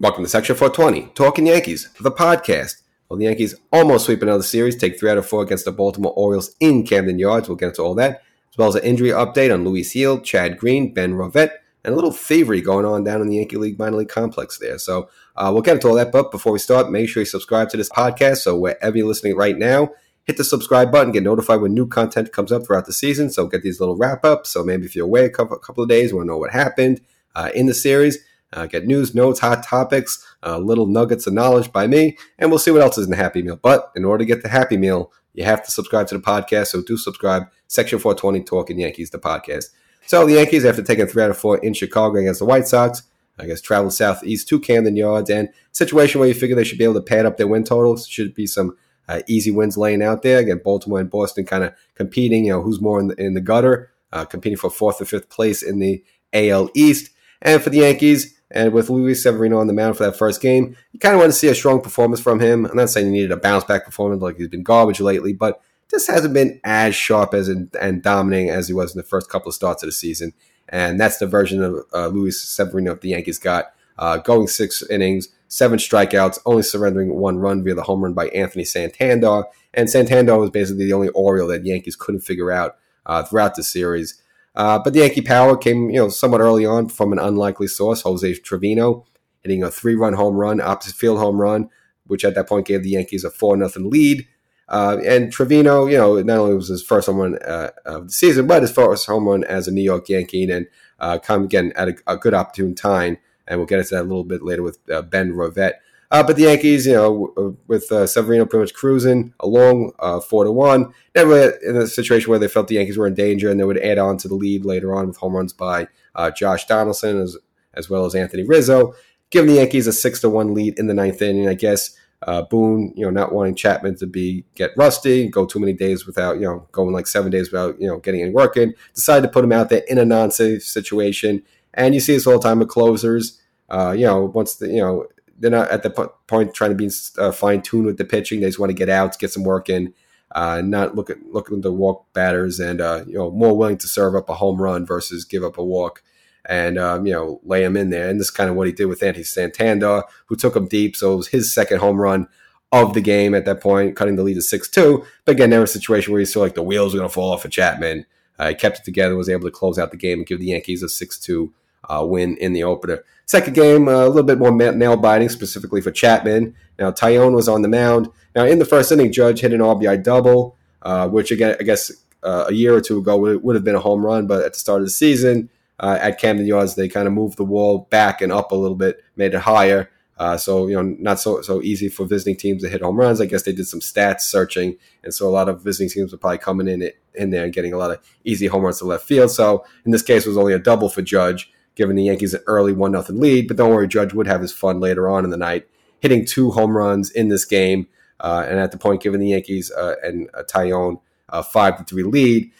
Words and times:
Welcome 0.00 0.22
to 0.22 0.30
Section 0.30 0.54
420, 0.54 1.12
Talking 1.16 1.48
Yankees, 1.48 1.86
for 1.86 2.04
the 2.04 2.12
podcast. 2.12 2.82
Well, 3.08 3.18
the 3.18 3.24
Yankees 3.24 3.56
almost 3.72 4.06
sweep 4.06 4.22
another 4.22 4.44
series, 4.44 4.76
take 4.76 4.96
three 4.96 5.10
out 5.10 5.18
of 5.18 5.26
four 5.26 5.42
against 5.42 5.64
the 5.64 5.72
Baltimore 5.72 6.12
Orioles 6.14 6.54
in 6.60 6.86
Camden 6.86 7.18
Yards. 7.18 7.48
We'll 7.48 7.56
get 7.56 7.70
into 7.70 7.82
all 7.82 7.96
that, 7.96 8.22
as 8.52 8.56
well 8.56 8.68
as 8.68 8.76
an 8.76 8.84
injury 8.84 9.08
update 9.08 9.52
on 9.52 9.64
Luis 9.64 9.92
Gil, 9.92 10.20
Chad 10.20 10.56
Green, 10.56 10.94
Ben 10.94 11.14
Rortvedt, 11.14 11.50
and 11.82 11.92
a 11.92 11.96
little 11.96 12.12
thievery 12.12 12.60
going 12.60 12.84
on 12.84 13.02
down 13.02 13.20
in 13.20 13.26
the 13.26 13.38
Yankee 13.38 13.56
League 13.56 13.76
minor 13.76 13.96
league 13.96 14.08
complex 14.08 14.56
there. 14.58 14.78
So 14.78 15.08
uh, 15.34 15.50
we'll 15.52 15.62
get 15.62 15.74
into 15.74 15.88
all 15.88 15.96
that. 15.96 16.12
But 16.12 16.30
before 16.30 16.52
we 16.52 16.60
start, 16.60 16.92
make 16.92 17.08
sure 17.08 17.22
you 17.22 17.26
subscribe 17.26 17.68
to 17.70 17.76
this 17.76 17.90
podcast. 17.90 18.36
So 18.36 18.56
wherever 18.56 18.96
you're 18.96 19.08
listening 19.08 19.34
right 19.34 19.58
now, 19.58 19.90
hit 20.22 20.36
the 20.36 20.44
subscribe 20.44 20.92
button, 20.92 21.10
get 21.10 21.24
notified 21.24 21.60
when 21.60 21.74
new 21.74 21.88
content 21.88 22.32
comes 22.32 22.52
up 22.52 22.64
throughout 22.64 22.86
the 22.86 22.92
season. 22.92 23.30
So 23.30 23.48
get 23.48 23.62
these 23.62 23.80
little 23.80 23.96
wrap 23.96 24.24
ups. 24.24 24.50
So 24.50 24.62
maybe 24.62 24.86
if 24.86 24.94
you're 24.94 25.06
away 25.06 25.24
a 25.24 25.30
couple, 25.30 25.56
a 25.56 25.60
couple 25.60 25.82
of 25.82 25.88
days, 25.88 26.14
want 26.14 26.26
to 26.26 26.28
know 26.28 26.38
what 26.38 26.52
happened 26.52 27.00
uh, 27.34 27.50
in 27.52 27.66
the 27.66 27.74
series, 27.74 28.18
uh, 28.52 28.66
get 28.66 28.86
news, 28.86 29.14
notes, 29.14 29.40
hot 29.40 29.62
topics, 29.62 30.24
uh, 30.44 30.58
little 30.58 30.86
nuggets 30.86 31.26
of 31.26 31.34
knowledge 31.34 31.72
by 31.72 31.86
me, 31.86 32.16
and 32.38 32.50
we'll 32.50 32.58
see 32.58 32.70
what 32.70 32.82
else 32.82 32.98
is 32.98 33.04
in 33.04 33.10
the 33.10 33.16
Happy 33.16 33.42
Meal. 33.42 33.58
But 33.60 33.90
in 33.94 34.04
order 34.04 34.22
to 34.22 34.26
get 34.26 34.42
the 34.42 34.48
Happy 34.48 34.76
Meal, 34.76 35.12
you 35.34 35.44
have 35.44 35.64
to 35.64 35.70
subscribe 35.70 36.08
to 36.08 36.16
the 36.16 36.22
podcast. 36.22 36.68
So 36.68 36.82
do 36.82 36.96
subscribe. 36.96 37.44
Section 37.68 37.98
420 37.98 38.44
Talking 38.44 38.78
Yankees, 38.80 39.10
the 39.10 39.18
podcast. 39.18 39.66
So 40.06 40.26
the 40.26 40.34
Yankees, 40.34 40.64
after 40.64 40.82
taking 40.82 41.06
three 41.06 41.22
out 41.22 41.30
of 41.30 41.38
four 41.38 41.58
in 41.58 41.74
Chicago 41.74 42.18
against 42.18 42.40
the 42.40 42.46
White 42.46 42.66
Sox, 42.66 43.02
I 43.38 43.46
guess 43.46 43.60
traveled 43.60 43.92
southeast 43.92 44.48
to 44.48 44.58
Camden 44.58 44.96
Yards, 44.96 45.30
and 45.30 45.50
situation 45.72 46.18
where 46.18 46.28
you 46.28 46.34
figure 46.34 46.56
they 46.56 46.64
should 46.64 46.78
be 46.78 46.84
able 46.84 46.94
to 46.94 47.02
pad 47.02 47.26
up 47.26 47.36
their 47.36 47.46
win 47.46 47.64
totals. 47.64 48.06
Should 48.08 48.34
be 48.34 48.46
some 48.46 48.76
uh, 49.08 49.20
easy 49.28 49.50
wins 49.50 49.76
laying 49.76 50.02
out 50.02 50.22
there. 50.22 50.38
Again, 50.38 50.60
Baltimore 50.64 51.00
and 51.00 51.10
Boston 51.10 51.44
kind 51.44 51.64
of 51.64 51.74
competing. 51.94 52.46
You 52.46 52.54
know, 52.54 52.62
who's 52.62 52.80
more 52.80 52.98
in 52.98 53.08
the, 53.08 53.14
in 53.22 53.34
the 53.34 53.40
gutter, 53.40 53.90
uh, 54.12 54.24
competing 54.24 54.56
for 54.56 54.70
fourth 54.70 55.00
or 55.00 55.04
fifth 55.04 55.28
place 55.28 55.62
in 55.62 55.78
the 55.78 56.02
AL 56.32 56.70
East. 56.74 57.10
And 57.40 57.62
for 57.62 57.70
the 57.70 57.78
Yankees, 57.78 58.37
and 58.50 58.72
with 58.72 58.90
Luis 58.90 59.22
Severino 59.22 59.58
on 59.58 59.66
the 59.66 59.72
mound 59.72 59.96
for 59.96 60.04
that 60.04 60.16
first 60.16 60.40
game, 60.40 60.76
you 60.92 60.98
kind 60.98 61.14
of 61.14 61.20
want 61.20 61.32
to 61.32 61.38
see 61.38 61.48
a 61.48 61.54
strong 61.54 61.80
performance 61.80 62.20
from 62.20 62.40
him. 62.40 62.64
I'm 62.66 62.76
not 62.76 62.90
saying 62.90 63.06
he 63.06 63.12
needed 63.12 63.32
a 63.32 63.36
bounce 63.36 63.64
back 63.64 63.84
performance 63.84 64.22
like 64.22 64.36
he's 64.36 64.48
been 64.48 64.62
garbage 64.62 65.00
lately, 65.00 65.32
but 65.32 65.60
just 65.90 66.10
hasn't 66.10 66.34
been 66.34 66.60
as 66.64 66.94
sharp 66.94 67.34
as 67.34 67.48
in, 67.48 67.70
and 67.80 68.02
dominating 68.02 68.50
as 68.50 68.68
he 68.68 68.74
was 68.74 68.94
in 68.94 68.98
the 68.98 69.06
first 69.06 69.30
couple 69.30 69.48
of 69.48 69.54
starts 69.54 69.82
of 69.82 69.88
the 69.88 69.92
season. 69.92 70.32
And 70.68 71.00
that's 71.00 71.18
the 71.18 71.26
version 71.26 71.62
of 71.62 71.84
uh, 71.94 72.08
Luis 72.08 72.40
Severino 72.42 72.92
that 72.92 73.00
the 73.00 73.10
Yankees 73.10 73.38
got. 73.38 73.72
Uh, 73.98 74.18
going 74.18 74.46
six 74.46 74.82
innings, 74.90 75.28
seven 75.48 75.78
strikeouts, 75.78 76.38
only 76.46 76.62
surrendering 76.62 77.14
one 77.16 77.38
run 77.38 77.64
via 77.64 77.74
the 77.74 77.82
home 77.82 78.02
run 78.02 78.12
by 78.12 78.28
Anthony 78.28 78.64
Santander. 78.64 79.42
And 79.74 79.90
Santander 79.90 80.38
was 80.38 80.50
basically 80.50 80.84
the 80.84 80.92
only 80.92 81.08
Oriole 81.08 81.48
that 81.48 81.66
Yankees 81.66 81.96
couldn't 81.96 82.20
figure 82.20 82.52
out 82.52 82.76
uh, 83.06 83.24
throughout 83.24 83.56
the 83.56 83.64
series. 83.64 84.22
Uh, 84.58 84.76
but 84.76 84.92
the 84.92 84.98
Yankee 84.98 85.22
power 85.22 85.56
came, 85.56 85.88
you 85.88 85.98
know, 85.98 86.08
somewhat 86.08 86.40
early 86.40 86.66
on 86.66 86.88
from 86.88 87.12
an 87.12 87.20
unlikely 87.20 87.68
source, 87.68 88.02
Jose 88.02 88.34
Trevino, 88.40 89.06
hitting 89.40 89.62
a 89.62 89.70
three-run 89.70 90.14
home 90.14 90.34
run, 90.34 90.60
opposite 90.60 90.96
field 90.96 91.18
home 91.18 91.40
run, 91.40 91.70
which 92.08 92.24
at 92.24 92.34
that 92.34 92.48
point 92.48 92.66
gave 92.66 92.82
the 92.82 92.90
Yankees 92.90 93.22
a 93.22 93.30
four 93.30 93.56
nothing 93.56 93.88
lead. 93.88 94.26
Uh, 94.68 94.98
and 95.06 95.32
Trevino, 95.32 95.86
you 95.86 95.96
know, 95.96 96.20
not 96.20 96.38
only 96.38 96.56
was 96.56 96.68
his 96.68 96.82
first 96.82 97.06
home 97.06 97.18
run 97.18 97.38
uh, 97.38 97.70
of 97.86 98.08
the 98.08 98.12
season, 98.12 98.48
but 98.48 98.62
his 98.62 98.72
first 98.72 99.06
home 99.06 99.28
run 99.28 99.44
as 99.44 99.68
a 99.68 99.70
New 99.70 99.82
York 99.82 100.08
Yankee, 100.08 100.50
and 100.50 100.66
uh, 100.98 101.18
come 101.20 101.44
again 101.44 101.72
at 101.76 101.88
a, 101.88 101.94
a, 102.08 102.16
good 102.16 102.34
opportune 102.34 102.74
time. 102.74 103.16
And 103.46 103.60
we'll 103.60 103.66
get 103.66 103.78
into 103.78 103.94
that 103.94 104.02
a 104.02 104.10
little 104.10 104.24
bit 104.24 104.42
later 104.42 104.64
with 104.64 104.78
uh, 104.90 105.02
Ben 105.02 105.32
Rortvedt. 105.32 105.74
Uh, 106.10 106.22
but 106.22 106.36
the 106.36 106.42
Yankees, 106.44 106.86
you 106.86 106.94
know, 106.94 107.32
uh, 107.36 107.50
with 107.66 107.90
uh, 107.92 108.06
Severino 108.06 108.46
pretty 108.46 108.62
much 108.62 108.74
cruising 108.74 109.34
along 109.40 109.92
uh, 109.98 110.20
four 110.20 110.44
to 110.44 110.50
one, 110.50 110.92
never 111.14 111.50
in 111.50 111.76
a 111.76 111.86
situation 111.86 112.30
where 112.30 112.38
they 112.38 112.48
felt 112.48 112.68
the 112.68 112.76
Yankees 112.76 112.96
were 112.96 113.06
in 113.06 113.14
danger, 113.14 113.50
and 113.50 113.60
they 113.60 113.64
would 113.64 113.78
add 113.78 113.98
on 113.98 114.16
to 114.18 114.28
the 114.28 114.34
lead 114.34 114.64
later 114.64 114.94
on 114.94 115.08
with 115.08 115.18
home 115.18 115.36
runs 115.36 115.52
by 115.52 115.86
uh, 116.14 116.30
Josh 116.30 116.66
Donaldson 116.66 117.20
as 117.20 117.36
as 117.74 117.90
well 117.90 118.06
as 118.06 118.14
Anthony 118.14 118.42
Rizzo, 118.42 118.94
giving 119.30 119.50
the 119.50 119.56
Yankees 119.56 119.86
a 119.86 119.92
six 119.92 120.20
to 120.22 120.30
one 120.30 120.54
lead 120.54 120.78
in 120.78 120.86
the 120.86 120.94
ninth 120.94 121.20
inning. 121.20 121.46
I 121.46 121.54
guess 121.54 121.94
uh, 122.22 122.42
Boone, 122.42 122.92
you 122.96 123.04
know, 123.04 123.10
not 123.10 123.32
wanting 123.32 123.54
Chapman 123.54 123.96
to 123.96 124.06
be 124.06 124.44
get 124.54 124.70
rusty, 124.76 125.28
go 125.28 125.44
too 125.44 125.60
many 125.60 125.74
days 125.74 126.06
without, 126.06 126.36
you 126.36 126.42
know, 126.42 126.66
going 126.72 126.92
like 126.92 127.06
seven 127.06 127.30
days 127.30 127.52
without, 127.52 127.78
you 127.78 127.86
know, 127.86 127.98
getting 127.98 128.22
any 128.22 128.30
work 128.30 128.56
in, 128.56 128.74
decided 128.94 129.26
to 129.26 129.32
put 129.32 129.44
him 129.44 129.52
out 129.52 129.68
there 129.68 129.84
in 129.88 129.98
a 129.98 130.04
non-safe 130.06 130.62
situation. 130.62 131.42
And 131.74 131.94
you 131.94 132.00
see 132.00 132.14
this 132.14 132.26
all 132.26 132.38
the 132.38 132.48
time 132.48 132.60
with 132.60 132.68
closers. 132.68 133.40
you 133.70 134.06
know, 134.06 134.24
once 134.24 134.56
the, 134.56 134.68
you 134.68 134.80
know, 134.80 135.06
they're 135.38 135.50
not 135.50 135.70
at 135.70 135.82
the 135.82 135.90
point 136.26 136.54
trying 136.54 136.70
to 136.70 136.76
be 136.76 136.90
uh, 137.18 137.32
fine 137.32 137.62
tuned 137.62 137.86
with 137.86 137.98
the 137.98 138.04
pitching. 138.04 138.40
They 138.40 138.48
just 138.48 138.58
want 138.58 138.70
to 138.70 138.74
get 138.74 138.88
out, 138.88 139.18
get 139.18 139.32
some 139.32 139.44
work 139.44 139.68
in, 139.68 139.94
uh, 140.32 140.60
not 140.64 140.94
look 140.94 141.10
at 141.10 141.22
looking 141.30 141.62
to 141.62 141.72
walk 141.72 142.12
batters, 142.12 142.60
and 142.60 142.80
uh, 142.80 143.04
you 143.06 143.14
know 143.14 143.30
more 143.30 143.56
willing 143.56 143.78
to 143.78 143.88
serve 143.88 144.14
up 144.14 144.28
a 144.28 144.34
home 144.34 144.60
run 144.60 144.84
versus 144.84 145.24
give 145.24 145.44
up 145.44 145.58
a 145.58 145.64
walk, 145.64 146.02
and 146.44 146.78
um, 146.78 147.06
you 147.06 147.12
know 147.12 147.40
lay 147.44 147.64
him 147.64 147.76
in 147.76 147.90
there. 147.90 148.08
And 148.08 148.20
this 148.20 148.26
is 148.26 148.30
kind 148.32 148.50
of 148.50 148.56
what 148.56 148.66
he 148.66 148.72
did 148.72 148.86
with 148.86 149.02
Anthony 149.02 149.24
Santander, 149.24 150.02
who 150.26 150.36
took 150.36 150.56
him 150.56 150.66
deep. 150.66 150.96
So 150.96 151.14
it 151.14 151.16
was 151.16 151.28
his 151.28 151.52
second 151.52 151.78
home 151.78 152.00
run 152.00 152.28
of 152.70 152.92
the 152.92 153.00
game 153.00 153.34
at 153.34 153.46
that 153.46 153.62
point, 153.62 153.96
cutting 153.96 154.16
the 154.16 154.22
lead 154.22 154.34
to 154.34 154.42
six 154.42 154.68
two. 154.68 155.04
But 155.24 155.36
again, 155.36 155.50
there 155.50 155.60
was 155.60 155.70
a 155.70 155.78
situation 155.78 156.12
where 156.12 156.20
you 156.20 156.26
saw 156.26 156.40
like 156.40 156.54
the 156.54 156.62
wheels 156.62 156.92
were 156.92 156.98
going 156.98 157.08
to 157.08 157.14
fall 157.14 157.32
off 157.32 157.44
of 157.44 157.50
Chapman. 157.50 158.04
Uh, 158.38 158.50
he 158.50 158.54
kept 158.54 158.78
it 158.78 158.84
together, 158.84 159.16
was 159.16 159.28
able 159.28 159.48
to 159.48 159.50
close 159.50 159.78
out 159.78 159.90
the 159.90 159.96
game 159.96 160.18
and 160.18 160.26
give 160.26 160.38
the 160.38 160.46
Yankees 160.46 160.82
a 160.82 160.88
six 160.88 161.18
two 161.18 161.52
uh, 161.84 162.04
win 162.06 162.36
in 162.38 162.52
the 162.52 162.64
opener. 162.64 163.04
Second 163.26 163.54
game, 163.54 163.88
uh, 163.88 164.06
a 164.06 164.08
little 164.08 164.22
bit 164.22 164.38
more 164.38 164.50
nail 164.50 164.96
biting, 164.96 165.28
specifically 165.28 165.82
for 165.82 165.90
Chapman. 165.90 166.54
Now, 166.78 166.90
Taillon 166.90 167.34
was 167.34 167.48
on 167.48 167.60
the 167.60 167.68
mound. 167.68 168.08
Now, 168.34 168.44
in 168.44 168.58
the 168.58 168.64
first 168.64 168.90
inning, 168.90 169.12
Judge 169.12 169.40
hit 169.40 169.52
an 169.52 169.60
RBI 169.60 170.02
double, 170.02 170.56
uh, 170.82 171.08
which 171.08 171.30
again, 171.30 171.56
I 171.60 171.62
guess 171.62 171.92
uh, 172.22 172.46
a 172.48 172.52
year 172.52 172.74
or 172.74 172.80
two 172.80 172.98
ago 172.98 173.18
would, 173.18 173.42
would, 173.42 173.54
have 173.54 173.64
been 173.64 173.74
a 173.74 173.80
home 173.80 174.04
run, 174.04 174.26
but 174.26 174.44
at 174.44 174.54
the 174.54 174.58
start 174.58 174.80
of 174.80 174.86
the 174.86 174.90
season 174.90 175.50
uh, 175.78 175.98
at 176.00 176.18
Camden 176.18 176.46
Yards, 176.46 176.74
they 176.74 176.88
kind 176.88 177.06
of 177.06 177.12
moved 177.12 177.36
the 177.36 177.44
wall 177.44 177.86
back 177.90 178.20
and 178.22 178.32
up 178.32 178.52
a 178.52 178.54
little 178.54 178.76
bit, 178.76 179.04
made 179.16 179.34
it 179.34 179.40
higher. 179.40 179.90
Uh, 180.16 180.36
so 180.36 180.66
you 180.66 180.74
know, 180.74 180.82
not 180.98 181.20
so 181.20 181.40
so 181.42 181.62
easy 181.62 181.88
for 181.88 182.04
visiting 182.04 182.34
teams 182.34 182.62
to 182.62 182.68
hit 182.68 182.82
home 182.82 182.96
runs. 182.96 183.20
I 183.20 183.26
guess 183.26 183.44
they 183.44 183.52
did 183.52 183.68
some 183.68 183.78
stats 183.78 184.22
searching, 184.22 184.76
and 185.04 185.14
so 185.14 185.28
a 185.28 185.30
lot 185.30 185.48
of 185.48 185.62
visiting 185.62 185.88
teams 185.88 186.10
were 186.10 186.18
probably 186.18 186.38
coming 186.38 186.66
in 186.66 186.90
in 187.14 187.30
there 187.30 187.44
and 187.44 187.52
getting 187.52 187.72
a 187.72 187.78
lot 187.78 187.92
of 187.92 188.00
easy 188.24 188.48
home 188.48 188.62
runs 188.62 188.78
to 188.78 188.84
left 188.84 189.04
field. 189.04 189.30
So 189.30 189.64
in 189.84 189.92
this 189.92 190.02
case, 190.02 190.26
it 190.26 190.28
was 190.28 190.36
only 190.36 190.54
a 190.54 190.58
double 190.58 190.88
for 190.88 191.02
Judge 191.02 191.52
giving 191.78 191.96
the 191.96 192.04
Yankees 192.04 192.34
an 192.34 192.42
early 192.46 192.72
one 192.74 192.92
nothing 192.92 193.18
lead. 193.18 193.48
But 193.48 193.56
don't 193.56 193.70
worry, 193.70 193.88
Judge 193.88 194.12
would 194.12 194.26
have 194.26 194.42
his 194.42 194.52
fun 194.52 194.80
later 194.80 195.08
on 195.08 195.24
in 195.24 195.30
the 195.30 195.38
night, 195.38 195.66
hitting 196.00 196.26
two 196.26 196.50
home 196.50 196.76
runs 196.76 197.10
in 197.10 197.28
this 197.28 197.46
game, 197.46 197.86
uh, 198.20 198.44
and 198.46 198.58
at 198.58 198.72
the 198.72 198.78
point 198.78 199.02
giving 199.02 199.20
the 199.20 199.28
Yankees 199.28 199.70
uh, 199.70 199.94
and 200.02 200.28
uh, 200.34 200.42
Taillon 200.42 201.00
a 201.30 201.42
five 201.42 201.78
to 201.78 201.84
three 201.84 202.02
lead. 202.02 202.50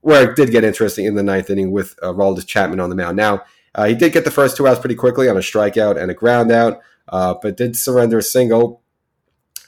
Where 0.00 0.28
it 0.28 0.34
did 0.34 0.50
get 0.50 0.64
interesting 0.64 1.04
in 1.04 1.14
the 1.14 1.22
ninth 1.22 1.48
inning 1.48 1.70
with 1.70 1.94
uh, 2.02 2.06
Aroldis 2.06 2.44
Chapman 2.44 2.80
on 2.80 2.90
the 2.90 2.96
mound. 2.96 3.16
Now 3.16 3.44
uh, 3.74 3.86
he 3.86 3.94
did 3.94 4.12
get 4.12 4.24
the 4.24 4.32
first 4.32 4.56
two 4.56 4.66
outs 4.66 4.80
pretty 4.80 4.96
quickly 4.96 5.28
on 5.28 5.36
a 5.36 5.40
strikeout 5.40 5.96
and 5.96 6.10
a 6.10 6.14
ground 6.14 6.50
out, 6.50 6.80
uh, 7.08 7.34
but 7.40 7.56
did 7.56 7.76
surrender 7.76 8.18
a 8.18 8.22
single. 8.22 8.82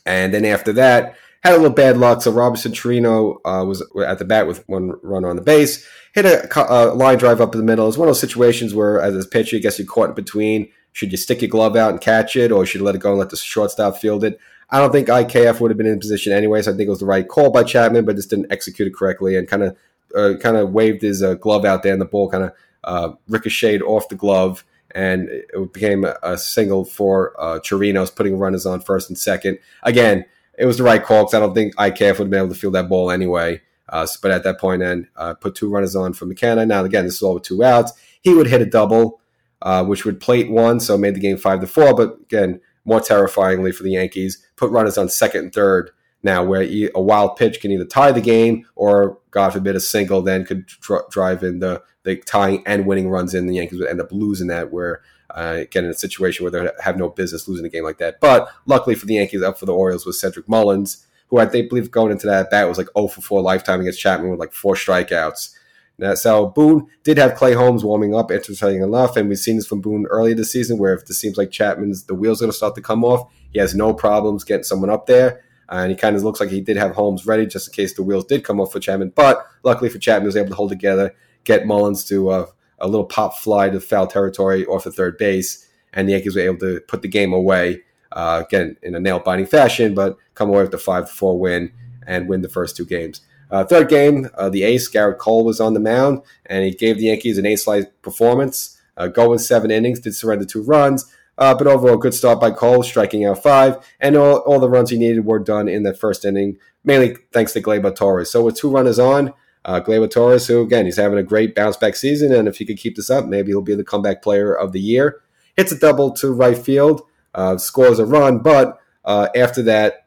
And 0.04 0.34
then 0.34 0.44
after 0.44 0.72
that, 0.72 1.16
had 1.44 1.54
a 1.54 1.58
little 1.58 1.70
bad 1.70 1.98
luck. 1.98 2.22
So 2.22 2.32
Robinson 2.32 2.72
Chirinos 2.72 3.36
uh, 3.44 3.64
was 3.64 3.82
at 4.04 4.18
the 4.18 4.24
bat 4.24 4.46
with 4.46 4.66
one 4.68 4.94
runner 5.02 5.28
on 5.28 5.36
the 5.36 5.42
base, 5.42 5.86
hit 6.14 6.24
a, 6.24 6.48
a, 6.72 6.94
line 6.94 7.18
drive 7.18 7.40
up 7.40 7.54
in 7.54 7.60
the 7.60 7.66
middle. 7.66 7.86
It's 7.86 7.98
one 7.98 8.08
of 8.08 8.14
those 8.14 8.20
situations 8.20 8.74
where, 8.74 9.00
as 9.00 9.14
a 9.14 9.28
pitcher, 9.28 9.56
I 9.56 9.60
guess 9.60 9.78
you're 9.78 9.86
caught 9.86 10.08
in 10.08 10.14
between. 10.14 10.70
Should 10.92 11.10
you 11.10 11.18
stick 11.18 11.42
your 11.42 11.50
glove 11.50 11.76
out 11.76 11.90
and 11.90 12.00
catch 12.00 12.36
it, 12.36 12.50
or 12.50 12.64
should 12.64 12.80
you 12.80 12.84
let 12.84 12.94
it 12.94 13.00
go 13.00 13.10
and 13.10 13.18
let 13.18 13.30
the 13.30 13.36
shortstop 13.36 13.96
field 13.98 14.24
it? 14.24 14.38
I 14.70 14.78
don't 14.78 14.92
think 14.92 15.08
IKF 15.08 15.60
would 15.60 15.70
have 15.70 15.78
been 15.78 15.86
in 15.86 16.00
position 16.00 16.32
anyway, 16.32 16.62
so 16.62 16.72
I 16.72 16.76
think 16.76 16.86
it 16.86 16.90
was 16.90 17.00
the 17.00 17.06
right 17.06 17.26
call 17.26 17.50
by 17.50 17.64
Chapman, 17.64 18.04
but 18.04 18.16
just 18.16 18.30
didn't 18.30 18.50
execute 18.50 18.88
it 18.88 18.94
correctly 18.94 19.36
and 19.36 19.46
kind 19.46 19.64
of 19.64 19.76
uh, 20.14 20.34
kind 20.40 20.56
of 20.56 20.70
waved 20.70 21.02
his 21.02 21.22
uh, 21.22 21.34
glove 21.34 21.64
out 21.64 21.82
there, 21.82 21.92
and 21.92 22.00
the 22.00 22.06
ball 22.06 22.30
kind 22.30 22.44
of 22.44 22.52
uh, 22.84 23.12
ricocheted 23.28 23.82
off 23.82 24.08
the 24.08 24.14
glove, 24.14 24.64
and 24.94 25.28
it 25.28 25.72
became 25.72 26.04
a, 26.04 26.16
a 26.22 26.38
single 26.38 26.84
for 26.84 27.38
uh, 27.38 27.58
Chirinos, 27.58 28.14
putting 28.14 28.38
runners 28.38 28.64
on 28.64 28.80
first 28.80 29.10
and 29.10 29.18
second. 29.18 29.58
Again, 29.82 30.24
it 30.58 30.66
was 30.66 30.78
the 30.78 30.84
right 30.84 31.02
call 31.02 31.24
because 31.24 31.34
I 31.34 31.40
don't 31.40 31.54
think 31.54 31.74
IKF 31.76 32.18
would 32.18 32.26
have 32.26 32.30
been 32.30 32.40
able 32.40 32.54
to 32.54 32.58
field 32.58 32.74
that 32.74 32.88
ball 32.88 33.10
anyway. 33.10 33.60
Uh, 33.88 34.06
but 34.22 34.30
at 34.30 34.44
that 34.44 34.58
point, 34.58 34.80
then 34.80 35.08
uh, 35.16 35.34
put 35.34 35.54
two 35.54 35.70
runners 35.70 35.94
on 35.94 36.12
for 36.14 36.26
McKenna. 36.26 36.64
Now 36.64 36.84
again, 36.84 37.04
this 37.04 37.16
is 37.16 37.22
all 37.22 37.34
with 37.34 37.42
two 37.42 37.62
outs. 37.62 37.92
He 38.22 38.34
would 38.34 38.46
hit 38.46 38.62
a 38.62 38.66
double, 38.66 39.20
uh, 39.62 39.84
which 39.84 40.04
would 40.04 40.20
plate 40.20 40.50
one, 40.50 40.80
so 40.80 40.96
made 40.96 41.14
the 41.14 41.20
game 41.20 41.36
five 41.36 41.60
to 41.60 41.66
four. 41.66 41.94
But 41.94 42.16
again, 42.22 42.60
more 42.84 43.00
terrifyingly 43.00 43.72
for 43.72 43.82
the 43.82 43.92
Yankees, 43.92 44.44
put 44.56 44.70
runners 44.70 44.98
on 44.98 45.08
second 45.08 45.44
and 45.44 45.54
third. 45.54 45.90
Now, 46.22 46.42
where 46.42 46.62
a 46.62 47.02
wild 47.02 47.36
pitch 47.36 47.60
can 47.60 47.70
either 47.70 47.84
tie 47.84 48.10
the 48.10 48.20
game 48.22 48.66
or, 48.76 49.18
God 49.30 49.50
forbid, 49.50 49.76
a 49.76 49.80
single 49.80 50.22
then 50.22 50.46
could 50.46 50.64
dr- 50.64 51.10
drive 51.10 51.42
in 51.42 51.58
the, 51.58 51.82
the 52.04 52.16
tying 52.16 52.62
and 52.64 52.86
winning 52.86 53.10
runs 53.10 53.34
in. 53.34 53.46
The 53.46 53.56
Yankees 53.56 53.78
would 53.78 53.90
end 53.90 54.00
up 54.00 54.10
losing 54.10 54.46
that, 54.46 54.72
where 54.72 55.02
uh, 55.34 55.64
get 55.70 55.84
in 55.84 55.90
a 55.90 55.94
situation 55.94 56.44
where 56.44 56.50
they 56.50 56.70
have 56.82 56.96
no 56.96 57.08
business 57.08 57.48
losing 57.48 57.66
a 57.66 57.68
game 57.68 57.84
like 57.84 57.98
that. 57.98 58.20
But 58.20 58.48
luckily 58.66 58.94
for 58.94 59.06
the 59.06 59.14
Yankees, 59.14 59.42
up 59.42 59.58
for 59.58 59.66
the 59.66 59.74
Orioles 59.74 60.06
was 60.06 60.20
Cedric 60.20 60.48
Mullins, 60.48 61.06
who 61.28 61.38
I 61.38 61.46
think 61.46 61.68
believe 61.68 61.90
going 61.90 62.12
into 62.12 62.28
that 62.28 62.50
bat 62.50 62.68
was 62.68 62.78
like 62.78 62.88
0 62.96 63.08
for 63.08 63.20
4 63.20 63.42
lifetime 63.42 63.80
against 63.80 64.00
Chapman 64.00 64.30
with 64.30 64.40
like 64.40 64.52
four 64.52 64.74
strikeouts. 64.74 65.54
Now, 65.98 66.14
so 66.14 66.46
Boone 66.46 66.88
did 67.04 67.18
have 67.18 67.36
Clay 67.36 67.52
Holmes 67.52 67.84
warming 67.84 68.14
up, 68.14 68.30
interesting 68.30 68.82
enough, 68.82 69.16
and 69.16 69.28
we've 69.28 69.38
seen 69.38 69.56
this 69.56 69.66
from 69.66 69.80
Boone 69.80 70.06
earlier 70.06 70.34
this 70.34 70.50
season, 70.50 70.78
where 70.78 70.94
if 70.94 71.02
it 71.02 71.12
seems 71.14 71.36
like 71.36 71.52
Chapman's 71.52 72.04
the 72.04 72.14
wheels 72.14 72.40
going 72.40 72.50
to 72.50 72.56
start 72.56 72.74
to 72.74 72.80
come 72.80 73.04
off, 73.04 73.30
he 73.52 73.60
has 73.60 73.74
no 73.74 73.94
problems 73.94 74.42
getting 74.42 74.64
someone 74.64 74.90
up 74.90 75.06
there. 75.06 75.44
Uh, 75.70 75.76
and 75.76 75.90
he 75.90 75.96
kind 75.96 76.14
of 76.16 76.22
looks 76.22 76.40
like 76.40 76.50
he 76.50 76.60
did 76.60 76.76
have 76.76 76.94
Holmes 76.94 77.26
ready 77.26 77.46
just 77.46 77.68
in 77.68 77.74
case 77.74 77.94
the 77.94 78.02
wheels 78.02 78.24
did 78.26 78.44
come 78.44 78.60
off 78.60 78.72
for 78.72 78.80
Chapman. 78.80 79.12
But 79.14 79.46
luckily 79.62 79.88
for 79.88 79.98
Chapman, 79.98 80.24
he 80.24 80.26
was 80.26 80.36
able 80.36 80.50
to 80.50 80.56
hold 80.56 80.70
together, 80.70 81.14
get 81.44 81.66
Mullins 81.66 82.04
to 82.06 82.28
uh, 82.28 82.46
a 82.84 82.88
little 82.92 83.06
pop 83.06 83.32
fly 83.44 83.70
to 83.70 83.80
foul 83.80 84.06
territory 84.06 84.66
off 84.66 84.84
the 84.84 84.92
third 84.92 85.16
base. 85.18 85.50
and 85.94 86.08
the 86.08 86.12
Yankees 86.12 86.36
were 86.36 86.42
able 86.42 86.58
to 86.58 86.80
put 86.86 87.02
the 87.02 87.08
game 87.08 87.32
away 87.32 87.82
uh, 88.12 88.42
again 88.46 88.76
in 88.82 88.94
a 88.94 89.00
nail 89.00 89.20
biting 89.20 89.46
fashion, 89.46 89.94
but 89.94 90.18
come 90.34 90.50
away 90.50 90.62
with 90.62 90.74
a 90.74 90.78
five 90.78 91.10
four 91.10 91.38
win 91.38 91.72
and 92.06 92.28
win 92.28 92.42
the 92.42 92.48
first 92.48 92.76
two 92.76 92.84
games. 92.84 93.22
Uh, 93.50 93.64
third 93.64 93.88
game, 93.88 94.28
uh, 94.36 94.48
the 94.48 94.64
ace 94.64 94.90
Gerrit 94.90 95.18
Cole 95.18 95.44
was 95.44 95.60
on 95.60 95.74
the 95.74 95.80
mound, 95.80 96.20
and 96.46 96.64
he 96.64 96.72
gave 96.72 96.98
the 96.98 97.04
Yankees 97.04 97.38
an 97.38 97.46
ace-like 97.46 98.02
performance. 98.02 98.80
Uh, 98.96 99.06
going 99.06 99.38
seven 99.38 99.70
innings, 99.70 100.00
did 100.00 100.14
surrender 100.14 100.44
two 100.44 100.62
runs, 100.62 101.12
uh, 101.38 101.54
but 101.54 101.66
overall 101.66 101.96
good 101.96 102.14
start 102.14 102.40
by 102.40 102.50
Cole, 102.50 102.82
striking 102.82 103.24
out 103.24 103.42
five, 103.42 103.76
and 104.00 104.16
all, 104.16 104.38
all 104.38 104.60
the 104.60 104.68
runs 104.68 104.90
he 104.90 104.98
needed 104.98 105.24
were 105.24 105.38
done 105.38 105.68
in 105.68 105.82
that 105.82 105.98
first 105.98 106.24
inning, 106.24 106.58
mainly 106.84 107.16
thanks 107.32 107.52
to 107.52 107.62
Gleyber 107.62 107.94
Torres. 107.94 108.30
So 108.30 108.44
with 108.44 108.56
two 108.56 108.70
runners 108.70 108.98
on, 108.98 109.32
uh, 109.64 109.80
Gleyber 109.80 110.10
Torres, 110.10 110.46
who 110.46 110.62
again 110.62 110.84
he's 110.84 110.96
having 110.96 111.18
a 111.18 111.22
great 111.22 111.54
bounce 111.54 111.76
back 111.76 111.96
season, 111.96 112.32
and 112.32 112.48
if 112.48 112.58
he 112.58 112.66
could 112.66 112.78
keep 112.78 112.96
this 112.96 113.10
up, 113.10 113.26
maybe 113.26 113.48
he'll 113.48 113.62
be 113.62 113.74
the 113.74 113.84
comeback 113.84 114.22
player 114.22 114.54
of 114.54 114.72
the 114.72 114.80
year. 114.80 115.22
Hits 115.56 115.72
a 115.72 115.78
double 115.78 116.12
to 116.12 116.32
right 116.32 116.58
field, 116.58 117.02
uh, 117.34 117.56
scores 117.56 117.98
a 117.98 118.06
run, 118.06 118.40
but 118.40 118.78
uh, 119.04 119.28
after 119.34 119.62
that, 119.62 120.06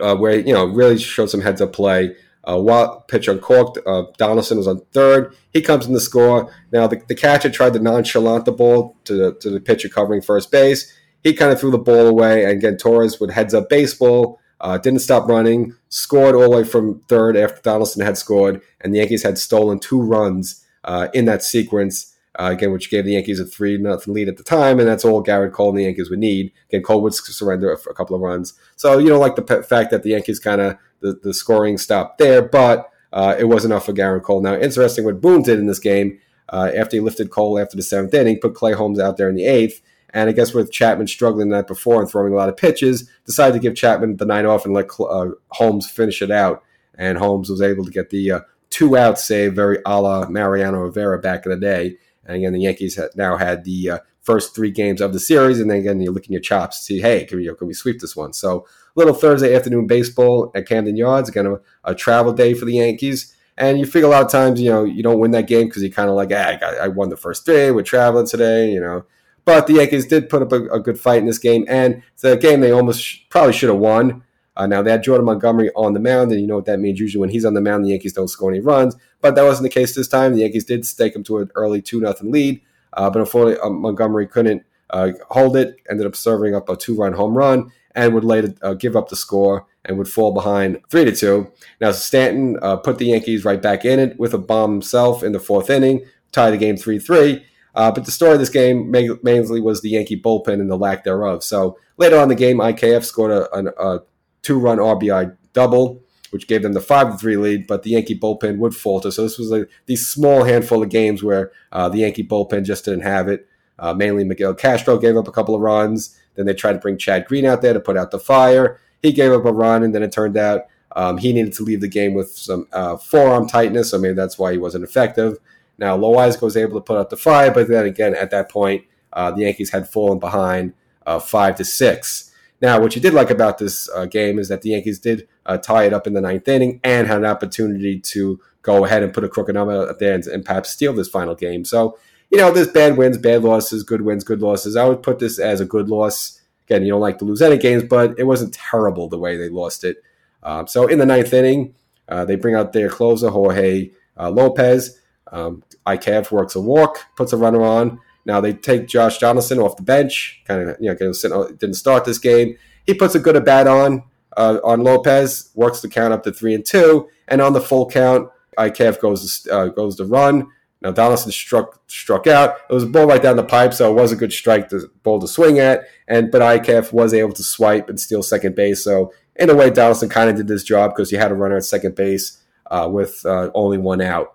uh, 0.00 0.16
where 0.16 0.38
you 0.38 0.52
know 0.52 0.64
really 0.64 0.98
showed 0.98 1.30
some 1.30 1.40
heads 1.40 1.60
up 1.60 1.72
play. 1.72 2.16
Uh, 2.44 2.58
while 2.60 3.02
pitch 3.02 3.28
uncorked, 3.28 3.78
uh, 3.86 4.02
Donaldson 4.18 4.58
was 4.58 4.66
on 4.66 4.80
third. 4.92 5.32
He 5.52 5.62
comes 5.62 5.86
in 5.86 5.92
the 5.92 6.00
score. 6.00 6.52
Now 6.72 6.88
the, 6.88 7.00
the 7.06 7.14
catcher 7.14 7.50
tried 7.50 7.72
to 7.74 7.78
nonchalant 7.78 8.46
the 8.46 8.52
ball 8.52 8.96
to 9.04 9.14
the, 9.14 9.34
to 9.34 9.50
the 9.50 9.60
pitcher 9.60 9.88
covering 9.88 10.22
first 10.22 10.50
base. 10.50 10.92
He 11.22 11.34
kind 11.34 11.52
of 11.52 11.60
threw 11.60 11.70
the 11.70 11.78
ball 11.78 12.08
away, 12.08 12.42
and 12.42 12.52
again 12.52 12.78
Torres 12.78 13.20
with 13.20 13.30
heads 13.30 13.54
up 13.54 13.68
baseball 13.68 14.40
uh, 14.62 14.78
didn't 14.78 15.00
stop 15.00 15.28
running, 15.28 15.74
scored 15.88 16.34
all 16.34 16.50
the 16.50 16.56
way 16.56 16.64
from 16.64 17.00
third 17.08 17.36
after 17.36 17.60
Donaldson 17.60 18.04
had 18.04 18.16
scored, 18.16 18.62
and 18.80 18.94
the 18.94 18.98
Yankees 18.98 19.24
had 19.24 19.36
stolen 19.36 19.78
two 19.78 20.00
runs 20.00 20.64
uh, 20.84 21.08
in 21.12 21.26
that 21.26 21.42
sequence. 21.42 22.08
Uh, 22.38 22.48
again, 22.50 22.72
which 22.72 22.88
gave 22.88 23.04
the 23.04 23.12
Yankees 23.12 23.38
a 23.38 23.44
three 23.44 23.76
nothing 23.76 24.14
lead 24.14 24.26
at 24.26 24.38
the 24.38 24.42
time, 24.42 24.78
and 24.78 24.88
that's 24.88 25.04
all 25.04 25.22
Gerrit 25.22 25.52
Cole 25.52 25.68
and 25.68 25.78
the 25.78 25.82
Yankees 25.82 26.08
would 26.08 26.18
need. 26.18 26.50
Again, 26.70 26.82
Cole 26.82 27.02
would 27.02 27.12
surrender 27.12 27.70
a, 27.70 27.90
a 27.90 27.94
couple 27.94 28.16
of 28.16 28.22
runs, 28.22 28.54
so 28.74 28.96
you 28.96 29.10
know, 29.10 29.18
like 29.18 29.36
the 29.36 29.62
fact 29.62 29.90
that 29.90 30.02
the 30.02 30.10
Yankees 30.10 30.38
kind 30.38 30.62
of 30.62 30.78
the, 31.00 31.12
the 31.22 31.34
scoring 31.34 31.76
stopped 31.76 32.16
there, 32.16 32.40
but 32.40 32.90
uh, 33.12 33.34
it 33.38 33.44
was 33.44 33.66
enough 33.66 33.84
for 33.84 33.92
Gerrit 33.92 34.22
Cole. 34.22 34.40
Now, 34.40 34.54
interesting 34.54 35.04
what 35.04 35.20
Boone 35.20 35.42
did 35.42 35.58
in 35.58 35.66
this 35.66 35.78
game 35.78 36.18
uh, 36.48 36.70
after 36.74 36.96
he 36.96 37.00
lifted 37.00 37.30
Cole 37.30 37.58
after 37.58 37.76
the 37.76 37.82
seventh 37.82 38.14
inning, 38.14 38.38
put 38.40 38.54
Clay 38.54 38.72
Holmes 38.72 38.98
out 38.98 39.18
there 39.18 39.28
in 39.28 39.34
the 39.34 39.44
eighth, 39.44 39.82
and 40.12 40.28
I 40.28 40.32
guess 40.32 40.52
with 40.52 40.72
Chapman 40.72 41.06
struggling 41.06 41.48
the 41.48 41.56
night 41.56 41.66
before 41.66 42.00
and 42.00 42.10
throwing 42.10 42.32
a 42.32 42.36
lot 42.36 42.48
of 42.48 42.56
pitches, 42.56 43.08
decided 43.24 43.54
to 43.54 43.60
give 43.60 43.74
Chapman 43.74 44.16
the 44.16 44.26
night 44.26 44.44
off 44.44 44.64
and 44.64 44.74
let 44.74 44.88
uh, 45.00 45.28
Holmes 45.52 45.90
finish 45.90 46.20
it 46.20 46.30
out. 46.30 46.62
And 46.96 47.16
Holmes 47.16 47.48
was 47.48 47.62
able 47.62 47.84
to 47.84 47.90
get 47.90 48.10
the 48.10 48.30
uh, 48.32 48.40
two 48.68 48.96
out 48.96 49.18
save, 49.18 49.54
very 49.54 49.78
a 49.86 50.00
la 50.00 50.28
Mariano 50.28 50.80
Rivera 50.80 51.18
back 51.18 51.46
in 51.46 51.50
the 51.52 51.58
day. 51.58 51.96
And 52.24 52.36
again, 52.36 52.52
the 52.52 52.60
Yankees 52.60 52.98
now 53.16 53.36
had 53.36 53.64
the 53.64 53.90
uh, 53.90 53.98
first 54.20 54.54
three 54.54 54.70
games 54.70 55.00
of 55.00 55.12
the 55.12 55.20
series, 55.20 55.60
and 55.60 55.70
then 55.70 55.78
again, 55.78 56.00
you're 56.00 56.12
licking 56.12 56.32
your 56.32 56.42
chops 56.42 56.78
to 56.78 56.84
see, 56.84 57.00
hey, 57.00 57.24
can 57.24 57.38
we, 57.38 57.52
can 57.54 57.66
we 57.66 57.74
sweep 57.74 58.00
this 58.00 58.14
one? 58.14 58.32
So, 58.32 58.66
little 58.94 59.14
Thursday 59.14 59.54
afternoon 59.54 59.86
baseball 59.86 60.52
at 60.54 60.68
Camden 60.68 60.96
Yards, 60.96 61.28
again, 61.28 61.46
a, 61.46 61.58
a 61.84 61.94
travel 61.94 62.32
day 62.32 62.54
for 62.54 62.66
the 62.66 62.74
Yankees. 62.74 63.34
And 63.56 63.78
you 63.78 63.86
figure 63.86 64.08
a 64.08 64.10
lot 64.10 64.24
of 64.24 64.30
times, 64.30 64.60
you 64.60 64.70
know, 64.70 64.84
you 64.84 65.02
don't 65.02 65.18
win 65.18 65.32
that 65.32 65.46
game 65.46 65.66
because 65.66 65.82
you 65.82 65.92
kind 65.92 66.08
of 66.08 66.16
like, 66.16 66.30
ah, 66.32 66.58
I, 66.62 66.84
I 66.84 66.88
won 66.88 67.10
the 67.10 67.16
first 67.16 67.44
three. 67.44 67.70
We're 67.70 67.82
traveling 67.82 68.26
today, 68.26 68.70
you 68.70 68.80
know. 68.80 69.04
But 69.44 69.66
the 69.66 69.74
Yankees 69.74 70.06
did 70.06 70.28
put 70.28 70.42
up 70.42 70.52
a, 70.52 70.64
a 70.68 70.80
good 70.80 70.98
fight 70.98 71.18
in 71.18 71.26
this 71.26 71.38
game, 71.38 71.64
and 71.68 72.02
it's 72.14 72.24
a 72.24 72.36
game 72.36 72.60
they 72.60 72.70
almost 72.70 73.02
sh- 73.02 73.18
probably 73.28 73.52
should 73.52 73.70
have 73.70 73.78
won. 73.78 74.22
Uh, 74.56 74.66
now 74.66 74.82
they 74.82 74.90
had 74.90 75.02
Jordan 75.02 75.24
Montgomery 75.24 75.70
on 75.74 75.94
the 75.94 76.00
mound, 76.00 76.30
and 76.30 76.40
you 76.40 76.46
know 76.46 76.56
what 76.56 76.66
that 76.66 76.78
means. 76.78 77.00
Usually, 77.00 77.20
when 77.20 77.30
he's 77.30 77.44
on 77.44 77.54
the 77.54 77.60
mound, 77.60 77.84
the 77.84 77.90
Yankees 77.90 78.12
don't 78.12 78.28
score 78.28 78.50
any 78.50 78.60
runs. 78.60 78.96
But 79.20 79.34
that 79.34 79.44
wasn't 79.44 79.64
the 79.64 79.80
case 79.80 79.94
this 79.94 80.08
time. 80.08 80.34
The 80.34 80.40
Yankees 80.40 80.64
did 80.64 80.86
stake 80.86 81.16
him 81.16 81.24
to 81.24 81.38
an 81.38 81.50
early 81.54 81.80
two 81.82 82.00
nothing 82.00 82.30
lead, 82.30 82.60
uh, 82.92 83.10
but 83.10 83.20
unfortunately, 83.20 83.60
uh, 83.60 83.70
Montgomery 83.70 84.26
couldn't 84.26 84.64
uh, 84.90 85.12
hold 85.30 85.56
it. 85.56 85.76
Ended 85.90 86.06
up 86.06 86.14
serving 86.14 86.54
up 86.54 86.68
a 86.68 86.76
two 86.76 86.94
run 86.94 87.14
home 87.14 87.36
run, 87.36 87.72
and 87.94 88.14
would 88.14 88.24
later 88.24 88.54
uh, 88.62 88.74
give 88.74 88.94
up 88.94 89.08
the 89.08 89.16
score 89.16 89.66
and 89.84 89.98
would 89.98 90.08
fall 90.08 90.32
behind 90.32 90.80
three 90.88 91.04
to 91.04 91.12
two. 91.12 91.50
Now 91.80 91.92
Stanton 91.92 92.58
uh, 92.62 92.76
put 92.76 92.98
the 92.98 93.06
Yankees 93.06 93.44
right 93.44 93.60
back 93.60 93.84
in 93.84 93.98
it 93.98 94.18
with 94.18 94.34
a 94.34 94.38
bomb 94.38 94.70
himself 94.72 95.22
in 95.22 95.32
the 95.32 95.40
fourth 95.40 95.70
inning, 95.70 96.04
tie 96.30 96.50
the 96.50 96.56
game 96.58 96.76
three 96.76 96.98
three. 96.98 97.44
Uh, 97.74 97.90
but 97.90 98.04
the 98.04 98.10
story 98.10 98.32
of 98.32 98.38
this 98.38 98.50
game 98.50 98.90
mainly 98.90 99.60
was 99.60 99.80
the 99.80 99.90
Yankee 99.90 100.20
bullpen 100.20 100.60
and 100.60 100.70
the 100.70 100.76
lack 100.76 101.04
thereof. 101.04 101.42
So 101.42 101.78
later 101.96 102.18
on 102.18 102.28
the 102.28 102.34
game, 102.34 102.58
IKF 102.58 103.04
scored 103.04 103.30
a, 103.30 103.54
a, 103.56 103.94
a 103.94 104.02
two-run 104.42 104.78
RBI 104.78 105.36
double, 105.52 106.02
which 106.30 106.46
gave 106.46 106.62
them 106.62 106.74
the 106.74 106.80
five 106.80 107.12
to 107.12 107.18
three 107.18 107.36
lead. 107.36 107.66
But 107.66 107.82
the 107.82 107.90
Yankee 107.90 108.18
bullpen 108.18 108.58
would 108.58 108.74
falter. 108.74 109.10
So 109.10 109.22
this 109.22 109.38
was 109.38 109.52
a 109.52 109.66
these 109.86 110.06
small 110.06 110.44
handful 110.44 110.82
of 110.82 110.90
games 110.90 111.22
where 111.22 111.52
uh, 111.70 111.88
the 111.88 111.98
Yankee 111.98 112.24
bullpen 112.24 112.64
just 112.64 112.84
didn't 112.84 113.02
have 113.02 113.28
it. 113.28 113.48
Uh, 113.78 113.94
mainly 113.94 114.24
Miguel 114.24 114.54
Castro 114.54 114.98
gave 114.98 115.16
up 115.16 115.26
a 115.26 115.32
couple 115.32 115.54
of 115.54 115.60
runs. 115.60 116.18
Then 116.34 116.46
they 116.46 116.54
tried 116.54 116.74
to 116.74 116.78
bring 116.78 116.98
Chad 116.98 117.26
Green 117.26 117.44
out 117.44 117.62
there 117.62 117.72
to 117.72 117.80
put 117.80 117.96
out 117.96 118.10
the 118.10 118.18
fire. 118.18 118.80
He 119.02 119.12
gave 119.12 119.32
up 119.32 119.44
a 119.44 119.52
run, 119.52 119.82
and 119.82 119.94
then 119.94 120.02
it 120.02 120.12
turned 120.12 120.36
out 120.36 120.62
um, 120.94 121.18
he 121.18 121.32
needed 121.32 121.52
to 121.54 121.62
leave 121.62 121.80
the 121.80 121.88
game 121.88 122.14
with 122.14 122.30
some 122.30 122.68
uh, 122.72 122.96
forearm 122.96 123.48
tightness. 123.48 123.90
So 123.90 123.98
maybe 123.98 124.14
that's 124.14 124.38
why 124.38 124.52
he 124.52 124.58
wasn't 124.58 124.84
effective. 124.84 125.38
Now, 125.82 125.98
Loáisiga 125.98 126.42
was 126.42 126.56
able 126.56 126.78
to 126.78 126.80
put 126.80 126.96
up 126.96 127.10
the 127.10 127.16
five, 127.16 127.54
but 127.54 127.66
then 127.66 127.86
again, 127.86 128.14
at 128.14 128.30
that 128.30 128.48
point, 128.48 128.84
uh, 129.12 129.32
the 129.32 129.42
Yankees 129.42 129.70
had 129.70 129.88
fallen 129.88 130.20
behind 130.20 130.74
uh, 131.04 131.18
five 131.18 131.56
to 131.56 131.64
six. 131.64 132.30
Now, 132.60 132.78
what 132.80 132.94
you 132.94 133.02
did 133.02 133.14
like 133.14 133.30
about 133.30 133.58
this 133.58 133.90
uh, 133.90 134.06
game 134.06 134.38
is 134.38 134.48
that 134.48 134.62
the 134.62 134.70
Yankees 134.70 135.00
did 135.00 135.26
uh, 135.44 135.58
tie 135.58 135.82
it 135.86 135.92
up 135.92 136.06
in 136.06 136.12
the 136.12 136.20
ninth 136.20 136.46
inning 136.46 136.78
and 136.84 137.08
had 137.08 137.16
an 137.16 137.24
opportunity 137.24 137.98
to 137.98 138.38
go 138.62 138.84
ahead 138.84 139.02
and 139.02 139.12
put 139.12 139.24
a 139.24 139.28
crooked 139.28 139.56
number 139.56 139.88
up 139.88 139.98
there 139.98 140.14
and, 140.14 140.24
and 140.28 140.44
perhaps 140.44 140.70
steal 140.70 140.92
this 140.92 141.08
final 141.08 141.34
game. 141.34 141.64
So, 141.64 141.98
you 142.30 142.38
know, 142.38 142.52
there's 142.52 142.68
bad 142.68 142.96
wins, 142.96 143.18
bad 143.18 143.42
losses, 143.42 143.82
good 143.82 144.02
wins, 144.02 144.22
good 144.22 144.40
losses. 144.40 144.76
I 144.76 144.84
would 144.84 145.02
put 145.02 145.18
this 145.18 145.40
as 145.40 145.60
a 145.60 145.64
good 145.64 145.88
loss. 145.88 146.40
Again, 146.68 146.84
you 146.84 146.92
don't 146.92 147.00
like 147.00 147.18
to 147.18 147.24
lose 147.24 147.42
any 147.42 147.58
games, 147.58 147.82
but 147.82 148.16
it 148.20 148.28
wasn't 148.28 148.54
terrible 148.54 149.08
the 149.08 149.18
way 149.18 149.36
they 149.36 149.48
lost 149.48 149.82
it. 149.82 149.96
Um, 150.44 150.68
so 150.68 150.86
in 150.86 151.00
the 151.00 151.06
ninth 151.06 151.32
inning, 151.32 151.74
uh, 152.08 152.24
they 152.24 152.36
bring 152.36 152.54
out 152.54 152.72
their 152.72 152.88
closer, 152.88 153.30
Jorge 153.30 153.90
uh, 154.16 154.30
Lopez. 154.30 155.00
Um, 155.32 155.64
IKF 155.86 156.30
works 156.30 156.54
a 156.54 156.60
walk, 156.60 156.98
puts 157.16 157.32
a 157.32 157.36
runner 157.36 157.62
on. 157.62 158.00
Now 158.24 158.40
they 158.40 158.52
take 158.52 158.86
Josh 158.86 159.18
Donaldson 159.18 159.58
off 159.58 159.76
the 159.76 159.82
bench, 159.82 160.42
kind 160.46 160.68
of 160.68 160.76
you 160.80 160.88
know 160.88 161.48
didn't 161.48 161.74
start 161.74 162.04
this 162.04 162.18
game. 162.18 162.56
He 162.86 162.94
puts 162.94 163.14
a 163.14 163.20
good 163.20 163.36
at 163.36 163.44
bat 163.44 163.66
on 163.66 164.04
uh, 164.36 164.58
on 164.64 164.82
Lopez, 164.82 165.50
works 165.54 165.80
the 165.80 165.88
count 165.88 166.12
up 166.12 166.22
to 166.24 166.32
three 166.32 166.54
and 166.54 166.64
two, 166.64 167.08
and 167.28 167.40
on 167.40 167.52
the 167.52 167.60
full 167.60 167.88
count, 167.88 168.30
IKF 168.58 169.00
goes 169.00 169.46
uh, 169.50 169.66
goes 169.66 169.96
to 169.96 170.04
run. 170.04 170.48
Now 170.80 170.90
Donaldson 170.90 171.32
struck 171.32 171.80
struck 171.88 172.26
out. 172.26 172.56
It 172.68 172.72
was 172.72 172.84
a 172.84 172.88
ball 172.88 173.06
right 173.06 173.22
down 173.22 173.36
the 173.36 173.44
pipe, 173.44 173.74
so 173.74 173.90
it 173.90 173.94
was 173.94 174.12
a 174.12 174.16
good 174.16 174.32
strike 174.32 174.68
to 174.70 174.90
ball 175.02 175.20
to 175.20 175.28
swing 175.28 175.58
at. 175.58 175.84
And 176.08 176.30
but 176.30 176.42
IKF 176.42 176.92
was 176.92 177.14
able 177.14 177.32
to 177.32 177.42
swipe 177.42 177.88
and 177.88 177.98
steal 177.98 178.22
second 178.22 178.54
base. 178.54 178.82
So 178.84 179.12
in 179.36 179.48
a 179.48 179.54
way, 179.54 179.70
Donaldson 179.70 180.08
kind 180.08 180.28
of 180.28 180.36
did 180.36 180.48
this 180.48 180.64
job 180.64 180.92
because 180.94 181.10
he 181.10 181.16
had 181.16 181.30
a 181.30 181.34
runner 181.34 181.56
at 181.56 181.64
second 181.64 181.94
base 181.94 182.42
uh, 182.70 182.88
with 182.90 183.24
uh, 183.24 183.50
only 183.54 183.78
one 183.78 184.00
out. 184.00 184.34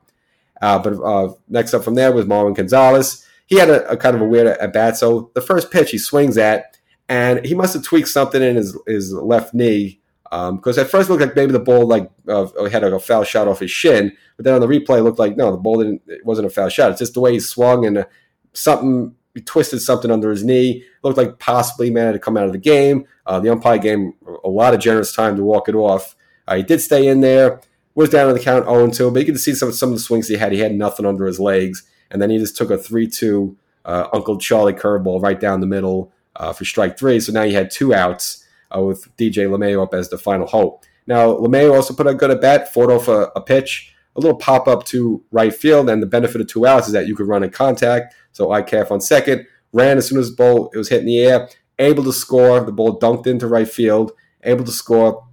Uh, 0.61 0.79
but 0.79 0.93
uh, 1.01 1.33
next 1.47 1.73
up 1.73 1.83
from 1.83 1.95
there 1.95 2.11
was 2.11 2.25
Marwin 2.25 2.55
Gonzalez. 2.55 3.25
He 3.45 3.57
had 3.57 3.69
a, 3.69 3.89
a 3.89 3.97
kind 3.97 4.15
of 4.15 4.21
a 4.21 4.25
weird 4.25 4.47
at 4.47 4.73
bat. 4.73 4.97
So 4.97 5.31
the 5.33 5.41
first 5.41 5.71
pitch 5.71 5.91
he 5.91 5.97
swings 5.97 6.37
at, 6.37 6.77
and 7.07 7.45
he 7.45 7.53
must 7.53 7.73
have 7.73 7.83
tweaked 7.83 8.09
something 8.09 8.41
in 8.41 8.55
his, 8.55 8.77
his 8.87 9.13
left 9.13 9.53
knee 9.53 10.01
because 10.29 10.77
um, 10.77 10.83
at 10.83 10.89
first 10.89 11.09
it 11.09 11.13
looked 11.13 11.23
like 11.23 11.35
maybe 11.35 11.53
the 11.53 11.59
ball 11.59 11.85
like 11.85 12.09
uh, 12.27 12.47
had 12.69 12.83
a 12.83 12.99
foul 12.99 13.23
shot 13.23 13.47
off 13.47 13.59
his 13.59 13.71
shin, 13.71 14.11
but 14.35 14.43
then 14.43 14.53
on 14.53 14.61
the 14.61 14.67
replay 14.67 14.99
it 14.99 15.03
looked 15.03 15.19
like 15.19 15.37
no, 15.37 15.51
the 15.51 15.57
ball 15.57 15.77
didn't. 15.77 16.01
It 16.07 16.25
wasn't 16.25 16.47
a 16.47 16.49
foul 16.49 16.69
shot. 16.69 16.91
It's 16.91 16.99
just 16.99 17.13
the 17.13 17.21
way 17.21 17.33
he 17.33 17.39
swung 17.39 17.85
and 17.85 17.99
uh, 17.99 18.05
something 18.53 19.15
he 19.33 19.41
twisted 19.41 19.81
something 19.81 20.11
under 20.11 20.29
his 20.29 20.43
knee. 20.43 20.71
It 20.81 21.03
looked 21.03 21.17
like 21.17 21.39
possibly 21.39 21.91
man 21.91 22.07
had 22.07 22.11
to 22.13 22.19
come 22.19 22.35
out 22.35 22.45
of 22.45 22.51
the 22.51 22.57
game. 22.57 23.05
Uh, 23.25 23.39
the 23.39 23.51
umpire 23.51 23.77
gave 23.77 23.99
him 23.99 24.13
a 24.43 24.49
lot 24.49 24.73
of 24.73 24.79
generous 24.79 25.13
time 25.13 25.37
to 25.37 25.43
walk 25.43 25.69
it 25.69 25.75
off. 25.75 26.15
Uh, 26.47 26.55
he 26.55 26.63
did 26.63 26.81
stay 26.81 27.07
in 27.07 27.21
there 27.21 27.61
was 27.97 28.09
down 28.09 28.27
on 28.27 28.35
the 28.35 28.39
count 28.39 28.65
0 28.65 28.91
2, 28.91 29.09
but 29.09 29.19
you 29.19 29.25
could 29.25 29.39
see 29.39 29.55
some, 29.55 29.71
some 29.71 29.89
of 29.89 29.95
the 29.95 30.01
swings 30.01 30.27
he 30.27 30.37
had. 30.37 30.51
He 30.51 30.59
had 30.59 30.75
nothing 30.75 31.03
under 31.03 31.25
his 31.25 31.39
legs. 31.39 31.81
And 32.11 32.21
then 32.21 32.29
he 32.29 32.37
just 32.37 32.55
took 32.55 32.69
a 32.69 32.77
3 32.77 33.07
2 33.07 33.57
uh, 33.85 34.07
Uncle 34.13 34.37
Charlie 34.37 34.73
curveball 34.73 35.21
right 35.21 35.39
down 35.39 35.61
the 35.61 35.67
middle 35.67 36.11
uh, 36.35 36.53
for 36.53 36.63
strike 36.63 36.99
three. 36.99 37.19
So 37.19 37.31
now 37.31 37.41
you 37.43 37.53
had 37.55 37.71
two 37.71 37.93
outs 37.93 38.45
uh, 38.75 38.81
with 38.81 39.07
DJ 39.17 39.49
LeMahieu 39.49 39.81
up 39.81 39.93
as 39.93 40.09
the 40.09 40.17
final 40.17 40.45
hope. 40.45 40.83
Now, 41.07 41.29
LeMahieu 41.29 41.73
also 41.73 41.93
put 41.93 42.05
a 42.05 42.13
good 42.13 42.29
at 42.29 42.41
bat, 42.41 42.71
fought 42.71 42.91
off 42.91 43.07
a, 43.07 43.31
a 43.35 43.41
pitch, 43.41 43.95
a 44.15 44.19
little 44.19 44.37
pop 44.37 44.67
up 44.67 44.83
to 44.87 45.23
right 45.31 45.55
field. 45.55 45.89
And 45.89 46.03
the 46.03 46.07
benefit 46.07 46.41
of 46.41 46.47
two 46.47 46.67
outs 46.67 46.87
is 46.87 46.93
that 46.93 47.07
you 47.07 47.15
could 47.15 47.27
run 47.27 47.43
in 47.43 47.49
contact. 47.49 48.13
So 48.33 48.47
IKF 48.49 48.91
on 48.91 49.01
second, 49.01 49.47
ran 49.71 49.97
as 49.97 50.07
soon 50.07 50.19
as 50.19 50.29
the 50.29 50.35
ball 50.35 50.69
it 50.73 50.77
was 50.77 50.89
hit 50.89 50.99
in 50.99 51.07
the 51.07 51.19
air, 51.19 51.49
able 51.79 52.03
to 52.03 52.13
score. 52.13 52.59
The 52.59 52.73
ball 52.73 52.99
dunked 52.99 53.25
into 53.25 53.47
right 53.47 53.69
field, 53.69 54.11
able 54.43 54.65
to 54.65 54.71
score. 54.71 55.23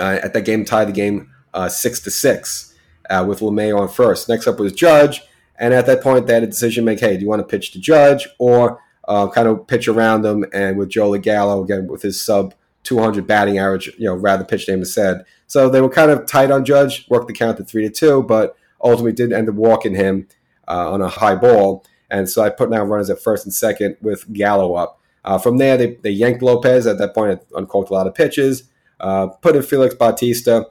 Uh, 0.00 0.18
at 0.22 0.34
that 0.34 0.44
game, 0.44 0.64
tie 0.64 0.84
the 0.84 0.92
game 0.92 1.30
uh, 1.56 1.68
six 1.68 1.98
to 2.00 2.10
six 2.10 2.74
uh, 3.10 3.24
with 3.26 3.40
LeMay 3.40 3.76
on 3.76 3.88
first. 3.88 4.28
Next 4.28 4.46
up 4.46 4.60
was 4.60 4.72
Judge, 4.72 5.22
and 5.58 5.74
at 5.74 5.86
that 5.86 6.02
point 6.02 6.26
they 6.26 6.34
had 6.34 6.44
a 6.44 6.46
decision 6.46 6.84
make: 6.84 7.00
Hey, 7.00 7.16
do 7.16 7.22
you 7.22 7.28
want 7.28 7.40
to 7.40 7.46
pitch 7.46 7.72
to 7.72 7.80
Judge 7.80 8.28
or 8.38 8.80
uh, 9.08 9.28
kind 9.28 9.48
of 9.48 9.66
pitch 9.66 9.88
around 9.88 10.24
him? 10.24 10.44
And 10.52 10.78
with 10.78 10.90
Joey 10.90 11.18
Gallo 11.18 11.64
again 11.64 11.88
with 11.88 12.02
his 12.02 12.20
sub 12.20 12.54
200 12.84 13.26
batting 13.26 13.58
average, 13.58 13.90
you 13.98 14.04
know, 14.04 14.14
rather 14.14 14.44
pitch 14.44 14.68
name 14.68 14.82
is 14.82 14.94
said. 14.94 15.24
So 15.48 15.68
they 15.68 15.80
were 15.80 15.88
kind 15.88 16.10
of 16.10 16.26
tight 16.26 16.50
on 16.50 16.64
Judge, 16.64 17.08
worked 17.08 17.26
the 17.26 17.32
count 17.32 17.56
to 17.56 17.64
three 17.64 17.82
to 17.82 17.90
two, 17.90 18.22
but 18.22 18.56
ultimately 18.82 19.12
did 19.12 19.32
end 19.32 19.48
up 19.48 19.54
walking 19.54 19.94
him 19.94 20.28
uh, 20.68 20.92
on 20.92 21.00
a 21.00 21.08
high 21.08 21.34
ball. 21.34 21.84
And 22.10 22.28
so 22.28 22.42
I 22.42 22.50
put 22.50 22.70
down 22.70 22.88
runners 22.88 23.10
at 23.10 23.20
first 23.20 23.44
and 23.44 23.52
second 23.52 23.96
with 24.00 24.32
Gallo 24.32 24.74
up. 24.74 25.00
Uh, 25.24 25.38
from 25.38 25.56
there, 25.56 25.76
they, 25.76 25.94
they 26.02 26.10
yanked 26.10 26.42
Lopez. 26.42 26.86
At 26.86 26.98
that 26.98 27.14
point, 27.14 27.42
uncorked 27.56 27.90
a 27.90 27.92
lot 27.92 28.06
of 28.06 28.14
pitches. 28.14 28.68
Uh, 29.00 29.26
put 29.26 29.56
in 29.56 29.62
Felix 29.62 29.94
Bautista. 29.94 30.66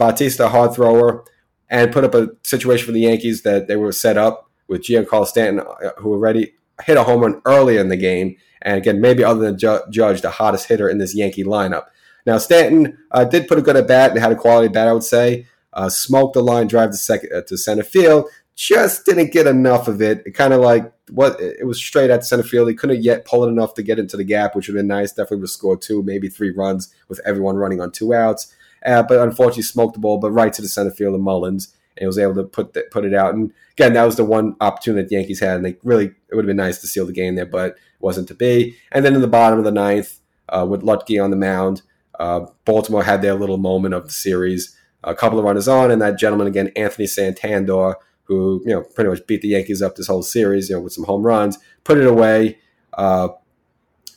Bautista, 0.00 0.48
hard 0.48 0.74
thrower, 0.74 1.24
and 1.68 1.92
put 1.92 2.04
up 2.04 2.14
a 2.14 2.30
situation 2.42 2.86
for 2.86 2.92
the 2.92 3.00
Yankees 3.00 3.42
that 3.42 3.68
they 3.68 3.76
were 3.76 3.92
set 3.92 4.16
up 4.16 4.50
with 4.66 4.80
Giancarlo 4.80 5.26
Stanton, 5.26 5.60
uh, 5.60 5.90
who 5.98 6.12
already 6.12 6.54
hit 6.82 6.96
a 6.96 7.02
home 7.02 7.20
run 7.20 7.42
early 7.44 7.76
in 7.76 7.90
the 7.90 7.98
game. 7.98 8.36
And 8.62 8.78
again, 8.78 9.02
maybe 9.02 9.22
other 9.22 9.40
than 9.40 9.58
Ju- 9.58 9.82
Judge, 9.90 10.22
the 10.22 10.30
hottest 10.30 10.68
hitter 10.68 10.88
in 10.88 10.96
this 10.96 11.14
Yankee 11.14 11.44
lineup. 11.44 11.84
Now, 12.24 12.38
Stanton 12.38 12.96
uh, 13.10 13.24
did 13.24 13.46
put 13.46 13.58
a 13.58 13.62
good 13.62 13.76
at 13.76 13.86
bat 13.86 14.12
and 14.12 14.20
had 14.20 14.32
a 14.32 14.36
quality 14.36 14.68
bat, 14.68 14.88
I 14.88 14.94
would 14.94 15.04
say. 15.04 15.46
Uh, 15.74 15.90
smoked 15.90 16.32
the 16.32 16.42
line 16.42 16.66
drive 16.66 16.92
to, 16.92 16.96
second, 16.96 17.30
uh, 17.34 17.42
to 17.42 17.58
center 17.58 17.82
field. 17.82 18.24
Just 18.56 19.04
didn't 19.04 19.32
get 19.32 19.46
enough 19.46 19.86
of 19.86 20.00
it. 20.00 20.22
It 20.24 20.32
kind 20.32 20.54
of 20.54 20.60
like 20.60 20.90
what 21.10 21.38
it 21.40 21.66
was 21.66 21.78
straight 21.78 22.10
at 22.10 22.24
center 22.24 22.42
field. 22.42 22.68
He 22.68 22.74
couldn't 22.74 23.02
yet 23.02 23.26
pull 23.26 23.44
it 23.44 23.48
enough 23.48 23.74
to 23.74 23.82
get 23.82 23.98
into 23.98 24.16
the 24.16 24.24
gap, 24.24 24.56
which 24.56 24.66
would 24.66 24.76
have 24.76 24.80
been 24.80 24.88
nice. 24.88 25.12
Definitely 25.12 25.38
would 25.38 25.44
have 25.44 25.50
scored 25.50 25.82
two, 25.82 26.02
maybe 26.02 26.28
three 26.28 26.50
runs 26.50 26.92
with 27.08 27.20
everyone 27.26 27.56
running 27.56 27.80
on 27.80 27.92
two 27.92 28.14
outs. 28.14 28.54
Uh, 28.84 29.02
but 29.02 29.18
unfortunately, 29.18 29.62
smoked 29.62 29.94
the 29.94 30.00
ball, 30.00 30.18
but 30.18 30.30
right 30.30 30.52
to 30.52 30.62
the 30.62 30.68
center 30.68 30.90
field 30.90 31.14
of 31.14 31.20
Mullins, 31.20 31.74
and 31.96 32.02
he 32.02 32.06
was 32.06 32.18
able 32.18 32.34
to 32.34 32.44
put 32.44 32.72
the, 32.72 32.84
put 32.90 33.04
it 33.04 33.14
out. 33.14 33.34
And 33.34 33.52
again, 33.72 33.92
that 33.94 34.04
was 34.04 34.16
the 34.16 34.24
one 34.24 34.56
opportunity 34.60 35.02
that 35.02 35.08
the 35.08 35.16
Yankees 35.16 35.40
had, 35.40 35.56
and 35.56 35.64
they 35.64 35.76
really 35.82 36.06
it 36.06 36.34
would 36.34 36.44
have 36.44 36.48
been 36.48 36.56
nice 36.56 36.80
to 36.80 36.86
seal 36.86 37.06
the 37.06 37.12
game 37.12 37.34
there, 37.34 37.46
but 37.46 37.70
it 37.70 37.76
wasn't 38.00 38.28
to 38.28 38.34
be. 38.34 38.76
And 38.92 39.04
then 39.04 39.14
in 39.14 39.20
the 39.20 39.28
bottom 39.28 39.58
of 39.58 39.64
the 39.64 39.72
ninth, 39.72 40.18
uh, 40.48 40.66
with 40.68 40.82
Luetge 40.82 41.22
on 41.22 41.30
the 41.30 41.36
mound, 41.36 41.82
uh, 42.18 42.46
Baltimore 42.64 43.04
had 43.04 43.22
their 43.22 43.34
little 43.34 43.58
moment 43.58 43.94
of 43.94 44.04
the 44.04 44.12
series. 44.12 44.76
A 45.02 45.14
couple 45.14 45.38
of 45.38 45.44
runners 45.44 45.68
on, 45.68 45.90
and 45.90 46.02
that 46.02 46.18
gentleman 46.18 46.46
again, 46.46 46.72
Anthony 46.76 47.06
Santander, 47.06 47.94
who 48.24 48.62
you 48.64 48.72
know 48.72 48.82
pretty 48.82 49.08
much 49.10 49.26
beat 49.26 49.40
the 49.40 49.48
Yankees 49.48 49.80
up 49.80 49.96
this 49.96 50.06
whole 50.06 50.22
series, 50.22 50.68
you 50.68 50.76
know, 50.76 50.82
with 50.82 50.92
some 50.92 51.04
home 51.04 51.22
runs, 51.22 51.58
put 51.84 51.98
it 51.98 52.06
away 52.06 52.58
uh, 52.94 53.28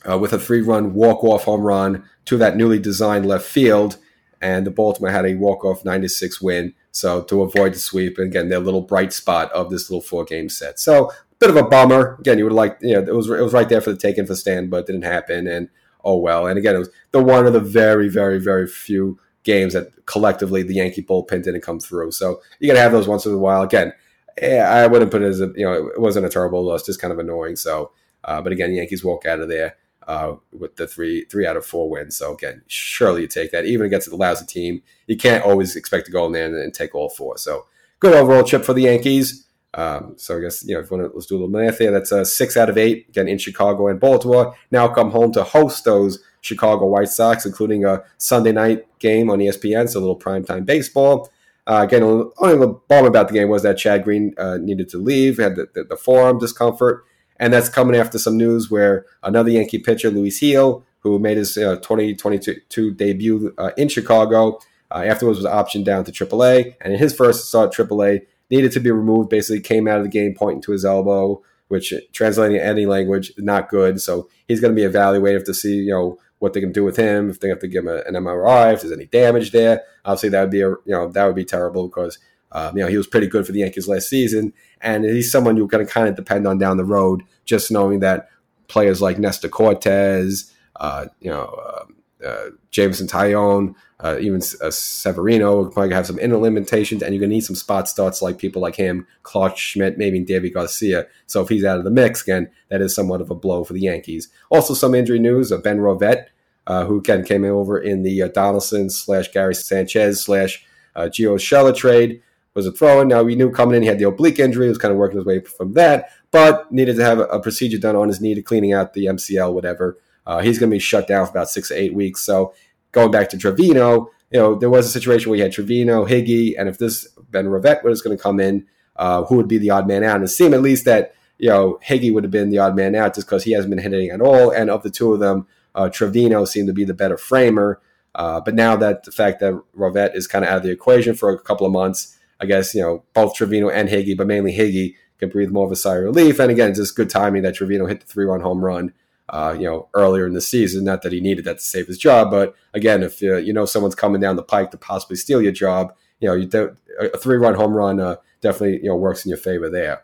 uh, 0.08 0.18
with 0.18 0.32
a 0.32 0.38
three-run 0.38 0.92
walk-off 0.92 1.44
home 1.44 1.62
run 1.62 2.04
to 2.26 2.36
that 2.36 2.56
newly 2.56 2.78
designed 2.78 3.26
left 3.26 3.46
field, 3.46 3.96
and 4.44 4.66
the 4.66 4.70
Baltimore 4.70 5.10
had 5.10 5.24
a 5.24 5.36
walk-off 5.36 5.86
96 5.86 6.42
win. 6.42 6.74
So 6.92 7.22
to 7.22 7.40
avoid 7.40 7.72
the 7.72 7.78
sweep, 7.78 8.18
and 8.18 8.26
again, 8.26 8.50
their 8.50 8.58
little 8.58 8.82
bright 8.82 9.14
spot 9.14 9.50
of 9.52 9.70
this 9.70 9.88
little 9.88 10.02
four-game 10.02 10.50
set. 10.50 10.78
So 10.78 11.08
a 11.08 11.14
bit 11.38 11.48
of 11.48 11.56
a 11.56 11.62
bummer. 11.62 12.18
Again, 12.20 12.36
you 12.36 12.44
would 12.44 12.52
like, 12.52 12.76
you 12.82 12.92
know, 12.92 13.00
it 13.00 13.14
was 13.14 13.30
it 13.30 13.40
was 13.40 13.54
right 13.54 13.70
there 13.70 13.80
for 13.80 13.90
the 13.90 13.96
taking 13.96 14.26
for 14.26 14.34
Stan, 14.34 14.68
but 14.68 14.80
it 14.80 14.86
didn't 14.86 15.02
happen. 15.02 15.46
And 15.46 15.70
oh 16.04 16.18
well. 16.18 16.46
And 16.46 16.58
again, 16.58 16.76
it 16.76 16.78
was 16.78 16.90
the 17.12 17.22
one 17.22 17.46
of 17.46 17.54
the 17.54 17.60
very, 17.60 18.10
very, 18.10 18.38
very 18.38 18.66
few 18.66 19.18
games 19.44 19.72
that 19.72 20.04
collectively 20.04 20.62
the 20.62 20.74
Yankee 20.74 21.02
bullpen 21.02 21.42
didn't 21.42 21.62
come 21.62 21.80
through. 21.80 22.12
So 22.12 22.42
you 22.60 22.68
got 22.68 22.74
to 22.74 22.80
have 22.80 22.92
those 22.92 23.08
once 23.08 23.24
in 23.24 23.32
a 23.32 23.38
while. 23.38 23.62
Again, 23.62 23.94
I 24.42 24.86
wouldn't 24.86 25.10
put 25.10 25.22
it 25.22 25.26
as 25.26 25.40
a 25.40 25.52
you 25.56 25.64
know 25.64 25.88
it 25.88 26.00
wasn't 26.00 26.26
a 26.26 26.30
terrible 26.30 26.62
loss, 26.62 26.84
just 26.84 27.00
kind 27.00 27.14
of 27.14 27.18
annoying. 27.18 27.56
So, 27.56 27.92
uh, 28.24 28.42
but 28.42 28.52
again, 28.52 28.74
Yankees 28.74 29.02
walk 29.02 29.24
out 29.24 29.40
of 29.40 29.48
there 29.48 29.76
uh, 30.06 30.36
with 30.52 30.76
the 30.76 30.86
three 30.86 31.24
three 31.24 31.46
out 31.46 31.56
of 31.56 31.64
four 31.64 31.88
wins. 31.88 32.16
So 32.16 32.34
again, 32.34 32.62
surely 32.66 33.22
you 33.22 33.28
take 33.28 33.52
that 33.52 33.64
even 33.64 33.86
against 33.86 34.08
a 34.08 34.16
lousy 34.16 34.46
team. 34.46 34.82
You 35.06 35.16
can't 35.16 35.44
always 35.44 35.76
expect 35.76 36.06
to 36.06 36.12
go 36.12 36.26
in 36.26 36.32
there 36.32 36.46
and, 36.46 36.56
and 36.56 36.74
take 36.74 36.94
all 36.94 37.08
four. 37.08 37.38
So 37.38 37.66
good 38.00 38.14
overall 38.14 38.44
trip 38.44 38.64
for 38.64 38.74
the 38.74 38.82
Yankees. 38.82 39.46
Um, 39.74 40.14
so 40.16 40.36
I 40.36 40.40
guess 40.40 40.64
you 40.64 40.74
know 40.74 40.80
if 40.80 40.90
you 40.90 40.96
want 40.96 41.10
to 41.10 41.14
let's 41.16 41.26
do 41.26 41.34
a 41.34 41.38
little 41.38 41.48
math 41.48 41.78
here. 41.78 41.90
That's 41.90 42.12
a 42.12 42.24
six 42.24 42.56
out 42.56 42.70
of 42.70 42.78
eight 42.78 43.08
again 43.08 43.28
in 43.28 43.38
Chicago 43.38 43.88
and 43.88 43.98
Baltimore. 43.98 44.54
Now 44.70 44.88
come 44.88 45.10
home 45.10 45.32
to 45.32 45.42
host 45.42 45.84
those 45.84 46.22
Chicago 46.40 46.86
White 46.86 47.08
Sox, 47.08 47.46
including 47.46 47.84
a 47.84 48.02
Sunday 48.18 48.52
night 48.52 48.86
game 48.98 49.30
on 49.30 49.38
ESPN, 49.38 49.88
so 49.88 49.98
a 49.98 50.00
little 50.00 50.18
primetime 50.18 50.64
baseball. 50.64 51.30
Uh, 51.66 51.80
again, 51.82 52.02
only 52.02 52.58
the 52.58 52.78
bummer 52.88 53.08
about 53.08 53.28
the 53.28 53.34
game 53.34 53.48
was 53.48 53.62
that 53.62 53.78
Chad 53.78 54.04
Green 54.04 54.34
uh, 54.36 54.58
needed 54.58 54.88
to 54.90 54.98
leave, 54.98 55.38
had 55.38 55.56
the, 55.56 55.66
the, 55.74 55.84
the, 55.84 55.96
forearm 55.96 56.38
discomfort, 56.38 57.06
and 57.38 57.52
that's 57.52 57.68
coming 57.68 57.96
after 57.96 58.18
some 58.18 58.36
news 58.36 58.70
where 58.70 59.06
another 59.22 59.50
Yankee 59.50 59.78
pitcher, 59.78 60.10
Luis 60.10 60.40
Gil, 60.40 60.84
who 61.00 61.18
made 61.18 61.36
his 61.36 61.56
uh, 61.56 61.76
2022 61.76 62.92
debut 62.92 63.54
uh, 63.58 63.70
in 63.76 63.88
Chicago, 63.88 64.58
uh, 64.90 65.02
afterwards 65.04 65.38
was 65.38 65.46
optioned 65.46 65.84
down 65.84 66.04
to 66.04 66.12
AAA, 66.12 66.76
and 66.80 66.92
in 66.92 66.98
his 66.98 67.14
first 67.14 67.48
start 67.48 67.78
at 67.78 67.88
AAA, 67.88 68.22
needed 68.50 68.72
to 68.72 68.80
be 68.80 68.90
removed. 68.90 69.28
Basically, 69.28 69.60
came 69.60 69.88
out 69.88 69.98
of 69.98 70.04
the 70.04 70.10
game 70.10 70.34
pointing 70.34 70.62
to 70.62 70.72
his 70.72 70.84
elbow, 70.84 71.42
which 71.68 71.92
translating 72.12 72.58
any 72.58 72.86
language 72.86 73.32
not 73.36 73.68
good. 73.68 74.00
So 74.00 74.28
he's 74.46 74.60
going 74.60 74.72
to 74.72 74.80
be 74.80 74.84
evaluated 74.84 75.44
to 75.46 75.54
see 75.54 75.76
you 75.76 75.90
know 75.90 76.18
what 76.38 76.52
they 76.52 76.60
can 76.60 76.72
do 76.72 76.84
with 76.84 76.96
him, 76.96 77.30
if 77.30 77.40
they 77.40 77.48
have 77.48 77.60
to 77.60 77.68
give 77.68 77.84
him 77.84 77.90
a, 77.90 78.02
an 78.06 78.14
MRI, 78.14 78.74
if 78.74 78.82
there's 78.82 78.92
any 78.92 79.06
damage 79.06 79.50
there. 79.50 79.82
Obviously, 80.04 80.28
that 80.30 80.42
would 80.42 80.50
be 80.50 80.60
a 80.60 80.70
you 80.70 80.78
know 80.86 81.08
that 81.08 81.26
would 81.26 81.36
be 81.36 81.44
terrible 81.44 81.88
because 81.88 82.18
um, 82.54 82.76
you 82.76 82.82
know 82.82 82.88
he 82.88 82.96
was 82.96 83.06
pretty 83.06 83.26
good 83.26 83.44
for 83.44 83.52
the 83.52 83.60
Yankees 83.60 83.88
last 83.88 84.08
season, 84.08 84.52
and 84.80 85.04
he's 85.04 85.30
someone 85.30 85.56
you're 85.56 85.66
going 85.66 85.84
to 85.84 85.92
kind 85.92 86.08
of 86.08 86.16
depend 86.16 86.46
on 86.46 86.56
down 86.58 86.76
the 86.76 86.84
road. 86.84 87.22
Just 87.44 87.70
knowing 87.70 88.00
that 88.00 88.30
players 88.68 89.02
like 89.02 89.18
Nestor 89.18 89.48
Cortes, 89.48 90.52
uh, 90.76 91.06
you 91.20 91.30
know, 91.30 91.44
uh, 91.44 91.84
uh, 92.24 92.50
Jameson 92.70 93.06
Taillon, 93.06 93.74
uh, 94.00 94.16
even 94.20 94.40
uh, 94.62 94.70
Severino 94.70 95.64
probably 95.64 95.74
going 95.74 95.90
to 95.90 95.96
have 95.96 96.06
some 96.06 96.18
inner 96.18 96.36
limitations, 96.36 97.02
and 97.02 97.12
you're 97.12 97.20
going 97.20 97.30
to 97.30 97.34
need 97.34 97.44
some 97.44 97.56
spot 97.56 97.88
starts 97.88 98.22
like 98.22 98.38
people 98.38 98.62
like 98.62 98.76
him, 98.76 99.06
Clarke 99.24 99.58
Schmidt, 99.58 99.98
maybe 99.98 100.24
Deivi 100.24 100.52
Garcia. 100.52 101.06
So 101.26 101.42
if 101.42 101.48
he's 101.48 101.64
out 101.64 101.78
of 101.78 101.84
the 101.84 101.90
mix 101.90 102.22
again, 102.22 102.50
that 102.70 102.80
is 102.80 102.94
somewhat 102.94 103.20
of 103.20 103.30
a 103.30 103.34
blow 103.34 103.64
for 103.64 103.72
the 103.72 103.80
Yankees. 103.80 104.28
Also, 104.50 104.74
some 104.74 104.94
injury 104.94 105.18
news: 105.18 105.52
uh, 105.52 105.58
Ben 105.58 105.78
Rortvedt 105.78 106.26
uh, 106.66 106.86
who 106.86 106.98
again 106.98 107.24
came 107.24 107.44
over 107.44 107.78
in 107.78 108.02
the 108.02 108.28
Donaldson 108.32 108.88
slash 108.88 109.30
Gary 109.32 109.54
Sanchez 109.54 110.24
slash 110.24 110.64
Gio 110.96 111.34
Urshela 111.34 111.76
trade. 111.76 112.22
Was 112.54 112.66
a 112.66 112.72
throw-in. 112.72 113.08
Now 113.08 113.22
we 113.22 113.34
knew 113.34 113.50
coming 113.50 113.74
in 113.74 113.82
he 113.82 113.88
had 113.88 113.98
the 113.98 114.06
oblique 114.06 114.38
injury. 114.38 114.66
He 114.66 114.68
was 114.68 114.78
kind 114.78 114.92
of 114.92 114.98
working 114.98 115.18
his 115.18 115.26
way 115.26 115.40
from 115.40 115.72
that, 115.72 116.10
but 116.30 116.70
needed 116.70 116.96
to 116.96 117.04
have 117.04 117.18
a, 117.18 117.40
procedure 117.40 117.78
done 117.78 117.96
on 117.96 118.06
his 118.06 118.20
knee 118.20 118.34
to 118.34 118.42
cleaning 118.42 118.72
out 118.72 118.92
the 118.92 119.06
MCL, 119.06 119.52
whatever. 119.52 119.98
Uh, 120.24 120.40
he's 120.40 120.58
going 120.58 120.70
to 120.70 120.74
be 120.74 120.80
shut 120.80 121.08
down 121.08 121.26
for 121.26 121.30
about 121.30 121.50
six 121.50 121.68
to 121.68 121.74
eight 121.74 121.94
weeks. 121.94 122.22
So 122.22 122.54
going 122.92 123.10
back 123.10 123.28
to 123.30 123.38
Trevino, 123.38 124.10
you 124.30 124.38
know, 124.38 124.54
there 124.54 124.70
was 124.70 124.86
a 124.86 124.90
situation 124.90 125.30
where 125.30 125.36
you 125.36 125.42
had 125.42 125.52
Trevino, 125.52 126.06
Higgy, 126.06 126.54
and 126.58 126.68
if 126.68 126.78
this 126.78 127.08
Ben 127.30 127.46
Rortvedt 127.46 127.82
was 127.82 128.02
going 128.02 128.16
to 128.16 128.22
come 128.22 128.40
in, 128.40 128.66
uh, 128.96 129.24
who 129.24 129.36
would 129.36 129.48
be 129.48 129.58
the 129.58 129.70
odd 129.70 129.86
man 129.86 130.04
out? 130.04 130.16
And 130.16 130.24
it 130.24 130.28
seemed 130.28 130.54
at 130.54 130.62
least 130.62 130.84
that 130.84 131.14
you 131.38 131.48
know 131.48 131.78
Higgy 131.86 132.12
would 132.12 132.24
have 132.24 132.30
been 132.30 132.50
the 132.50 132.58
odd 132.58 132.76
man 132.76 132.94
out 132.94 133.14
just 133.14 133.26
because 133.26 133.44
he 133.44 133.52
hasn't 133.52 133.70
been 133.70 133.82
hitting 133.82 134.10
at 134.10 134.20
all, 134.20 134.50
and 134.50 134.70
of 134.70 134.82
the 134.82 134.90
two 134.90 135.12
of 135.12 135.20
them, 135.20 135.46
uh, 135.74 135.88
Trevino 135.88 136.44
seemed 136.44 136.68
to 136.68 136.72
be 136.72 136.84
the 136.84 136.94
better 136.94 137.16
framer. 137.16 137.80
Uh, 138.14 138.40
but 138.40 138.54
now 138.54 138.76
that 138.76 139.02
the 139.02 139.10
fact 139.10 139.40
that 139.40 139.60
Rortvedt 139.76 140.14
is 140.14 140.28
kind 140.28 140.44
of 140.44 140.50
out 140.50 140.58
of 140.58 140.62
the 140.62 140.70
equation 140.70 141.14
for 141.14 141.30
a 141.30 141.38
couple 141.38 141.66
of 141.66 141.72
months, 141.72 142.16
I 142.40 142.46
guess, 142.46 142.74
you 142.74 142.82
know, 142.82 143.04
both 143.14 143.34
Trevino 143.34 143.68
and 143.68 143.88
Higgy, 143.88 144.16
but 144.16 144.26
mainly 144.26 144.56
Higgy, 144.56 144.94
can 145.18 145.28
breathe 145.28 145.50
more 145.50 145.64
of 145.64 145.72
a 145.72 145.76
sigh 145.76 145.96
of 145.96 146.04
relief. 146.04 146.38
And 146.40 146.50
again, 146.50 146.74
just 146.74 146.96
good 146.96 147.08
timing 147.08 147.42
that 147.42 147.54
Trevino 147.54 147.86
hit 147.86 148.00
the 148.00 148.06
three 148.06 148.24
run 148.24 148.40
home 148.40 148.64
run, 148.64 148.92
uh, 149.28 149.54
you 149.56 149.64
know, 149.64 149.88
earlier 149.94 150.26
in 150.26 150.34
the 150.34 150.40
season. 150.40 150.84
Not 150.84 151.02
that 151.02 151.12
he 151.12 151.20
needed 151.20 151.44
that 151.44 151.58
to 151.58 151.64
save 151.64 151.86
his 151.86 151.98
job, 151.98 152.30
but 152.30 152.54
again, 152.72 153.02
if 153.02 153.22
uh, 153.22 153.36
you 153.36 153.52
know 153.52 153.64
someone's 153.64 153.94
coming 153.94 154.20
down 154.20 154.36
the 154.36 154.42
pike 154.42 154.70
to 154.72 154.76
possibly 154.76 155.16
steal 155.16 155.40
your 155.40 155.52
job, 155.52 155.94
you 156.20 156.28
know, 156.28 156.34
you 156.34 156.46
do, 156.46 156.76
a 157.00 157.16
three 157.16 157.36
run 157.36 157.54
home 157.54 157.74
run 157.74 158.00
uh, 158.00 158.16
definitely, 158.40 158.78
you 158.82 158.88
know, 158.88 158.96
works 158.96 159.24
in 159.24 159.28
your 159.28 159.38
favor 159.38 159.70
there. 159.70 160.02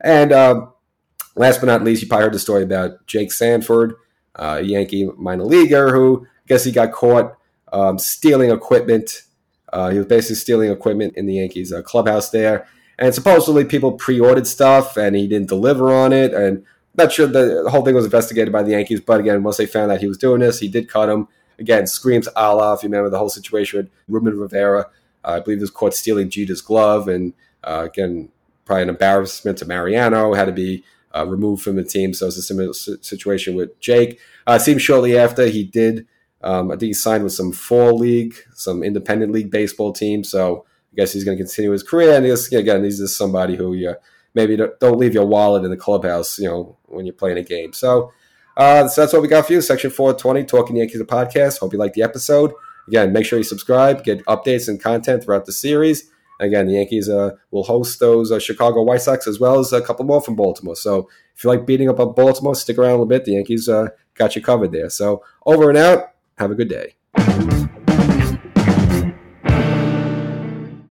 And 0.00 0.32
um, 0.32 0.72
last 1.34 1.60
but 1.60 1.66
not 1.66 1.84
least, 1.84 2.02
you 2.02 2.08
probably 2.08 2.24
heard 2.24 2.34
the 2.34 2.38
story 2.38 2.62
about 2.62 3.06
Jake 3.06 3.32
Sanford 3.32 3.94
uh, 4.36 4.60
Yankee 4.62 5.08
minor 5.16 5.44
leaguer 5.44 5.92
who 5.92 6.26
I 6.26 6.46
guess 6.46 6.64
he 6.64 6.72
got 6.72 6.92
caught 6.92 7.36
um, 7.72 7.98
stealing 7.98 8.50
equipment. 8.50 9.22
Uh, 9.72 9.90
he 9.90 9.98
was 9.98 10.06
basically 10.06 10.36
stealing 10.36 10.70
equipment 10.70 11.16
in 11.16 11.26
the 11.26 11.34
Yankees 11.34 11.72
uh, 11.72 11.82
clubhouse 11.82 12.30
there, 12.30 12.66
and 12.98 13.14
supposedly 13.14 13.64
people 13.64 13.92
pre-ordered 13.92 14.46
stuff 14.46 14.96
and 14.96 15.16
he 15.16 15.26
didn't 15.26 15.48
deliver 15.48 15.92
on 15.92 16.12
it. 16.12 16.32
And 16.32 16.58
I'm 16.58 16.64
not 16.96 17.12
sure 17.12 17.26
the, 17.26 17.68
whole 17.68 17.84
thing 17.84 17.94
was 17.94 18.04
investigated 18.04 18.52
by 18.52 18.62
the 18.62 18.70
Yankees, 18.70 19.00
but 19.00 19.20
again, 19.20 19.42
once 19.42 19.58
they 19.58 19.66
found 19.66 19.92
out 19.92 20.00
he 20.00 20.08
was 20.08 20.18
doing 20.18 20.40
this, 20.40 20.60
he 20.60 20.68
did 20.68 20.88
cut 20.88 21.08
him. 21.08 21.28
Again, 21.58 21.86
screams 21.86 22.28
Allah. 22.28 22.74
If 22.74 22.82
you 22.82 22.88
remember 22.88 23.10
the 23.10 23.18
whole 23.18 23.28
situation 23.28 23.78
with 23.78 23.90
Ruben 24.08 24.38
Rivera, 24.38 24.86
uh, 25.24 25.30
I 25.30 25.40
believe 25.40 25.58
he 25.58 25.62
was 25.62 25.70
caught 25.70 25.94
stealing 25.94 26.30
Jeter's 26.30 26.60
glove, 26.60 27.08
and 27.08 27.32
uh, 27.64 27.84
again, 27.86 28.28
probably 28.64 28.84
an 28.84 28.88
embarrassment 28.90 29.58
to 29.58 29.64
Mariano. 29.64 30.34
Had 30.34 30.46
to 30.46 30.52
be 30.52 30.84
uh, 31.14 31.26
removed 31.26 31.62
from 31.62 31.76
the 31.76 31.84
team. 31.84 32.12
So 32.12 32.26
it's 32.26 32.36
a 32.36 32.42
similar 32.42 32.72
situation 32.72 33.54
with 33.54 33.78
Jake. 33.80 34.20
Uh, 34.46 34.58
seems 34.58 34.82
shortly 34.82 35.16
after 35.16 35.46
he 35.46 35.64
did, 35.64 36.06
um, 36.46 36.70
I 36.70 36.74
think 36.74 36.82
he 36.82 36.94
signed 36.94 37.24
with 37.24 37.32
some 37.32 37.50
fall 37.50 37.98
league, 37.98 38.36
some 38.54 38.84
independent 38.84 39.32
league 39.32 39.50
baseball 39.50 39.92
team. 39.92 40.22
So 40.22 40.64
I 40.92 40.94
guess 40.94 41.12
he's 41.12 41.24
going 41.24 41.36
to 41.36 41.42
continue 41.42 41.72
his 41.72 41.82
career. 41.82 42.14
And 42.14 42.24
he's, 42.24 42.52
again, 42.52 42.84
he's 42.84 43.00
just 43.00 43.16
somebody 43.18 43.56
who 43.56 43.74
you 43.74 43.96
maybe 44.32 44.56
don't 44.56 44.96
leave 44.96 45.12
your 45.12 45.26
wallet 45.26 45.64
in 45.64 45.70
the 45.70 45.76
clubhouse, 45.76 46.38
you 46.38 46.48
know, 46.48 46.76
when 46.84 47.04
you're 47.04 47.14
playing 47.14 47.38
a 47.38 47.42
game. 47.42 47.72
So, 47.72 48.12
uh, 48.56 48.86
so 48.86 49.00
that's 49.00 49.12
what 49.12 49.22
we 49.22 49.28
got 49.28 49.48
for 49.48 49.54
you. 49.54 49.60
Section 49.60 49.90
420, 49.90 50.44
Talking 50.44 50.76
Yankees, 50.76 51.00
the 51.00 51.04
podcast. 51.04 51.58
Hope 51.58 51.72
you 51.72 51.80
liked 51.80 51.96
the 51.96 52.04
episode. 52.04 52.52
Again, 52.86 53.12
make 53.12 53.26
sure 53.26 53.38
you 53.38 53.44
subscribe, 53.44 54.04
get 54.04 54.24
updates 54.26 54.68
and 54.68 54.80
content 54.80 55.24
throughout 55.24 55.46
the 55.46 55.52
series. 55.52 56.12
Again, 56.38 56.68
the 56.68 56.74
Yankees 56.74 57.08
uh, 57.08 57.32
will 57.50 57.64
host 57.64 57.98
those 57.98 58.30
uh, 58.30 58.38
Chicago 58.38 58.82
White 58.82 59.00
Sox 59.00 59.26
as 59.26 59.40
well 59.40 59.58
as 59.58 59.72
a 59.72 59.80
couple 59.80 60.04
more 60.04 60.20
from 60.20 60.36
Baltimore. 60.36 60.76
So 60.76 61.08
if 61.34 61.42
you 61.42 61.50
like 61.50 61.66
beating 61.66 61.88
up 61.88 61.98
on 61.98 62.14
Baltimore, 62.14 62.54
stick 62.54 62.78
around 62.78 62.90
a 62.90 62.92
little 62.92 63.06
bit. 63.06 63.24
The 63.24 63.32
Yankees 63.32 63.68
uh, 63.68 63.88
got 64.14 64.36
you 64.36 64.42
covered 64.42 64.70
there. 64.70 64.90
So 64.90 65.24
over 65.44 65.70
and 65.70 65.78
out. 65.78 66.12
Have 66.38 66.50
a 66.50 66.54
good 66.54 66.68
day. 66.68 66.94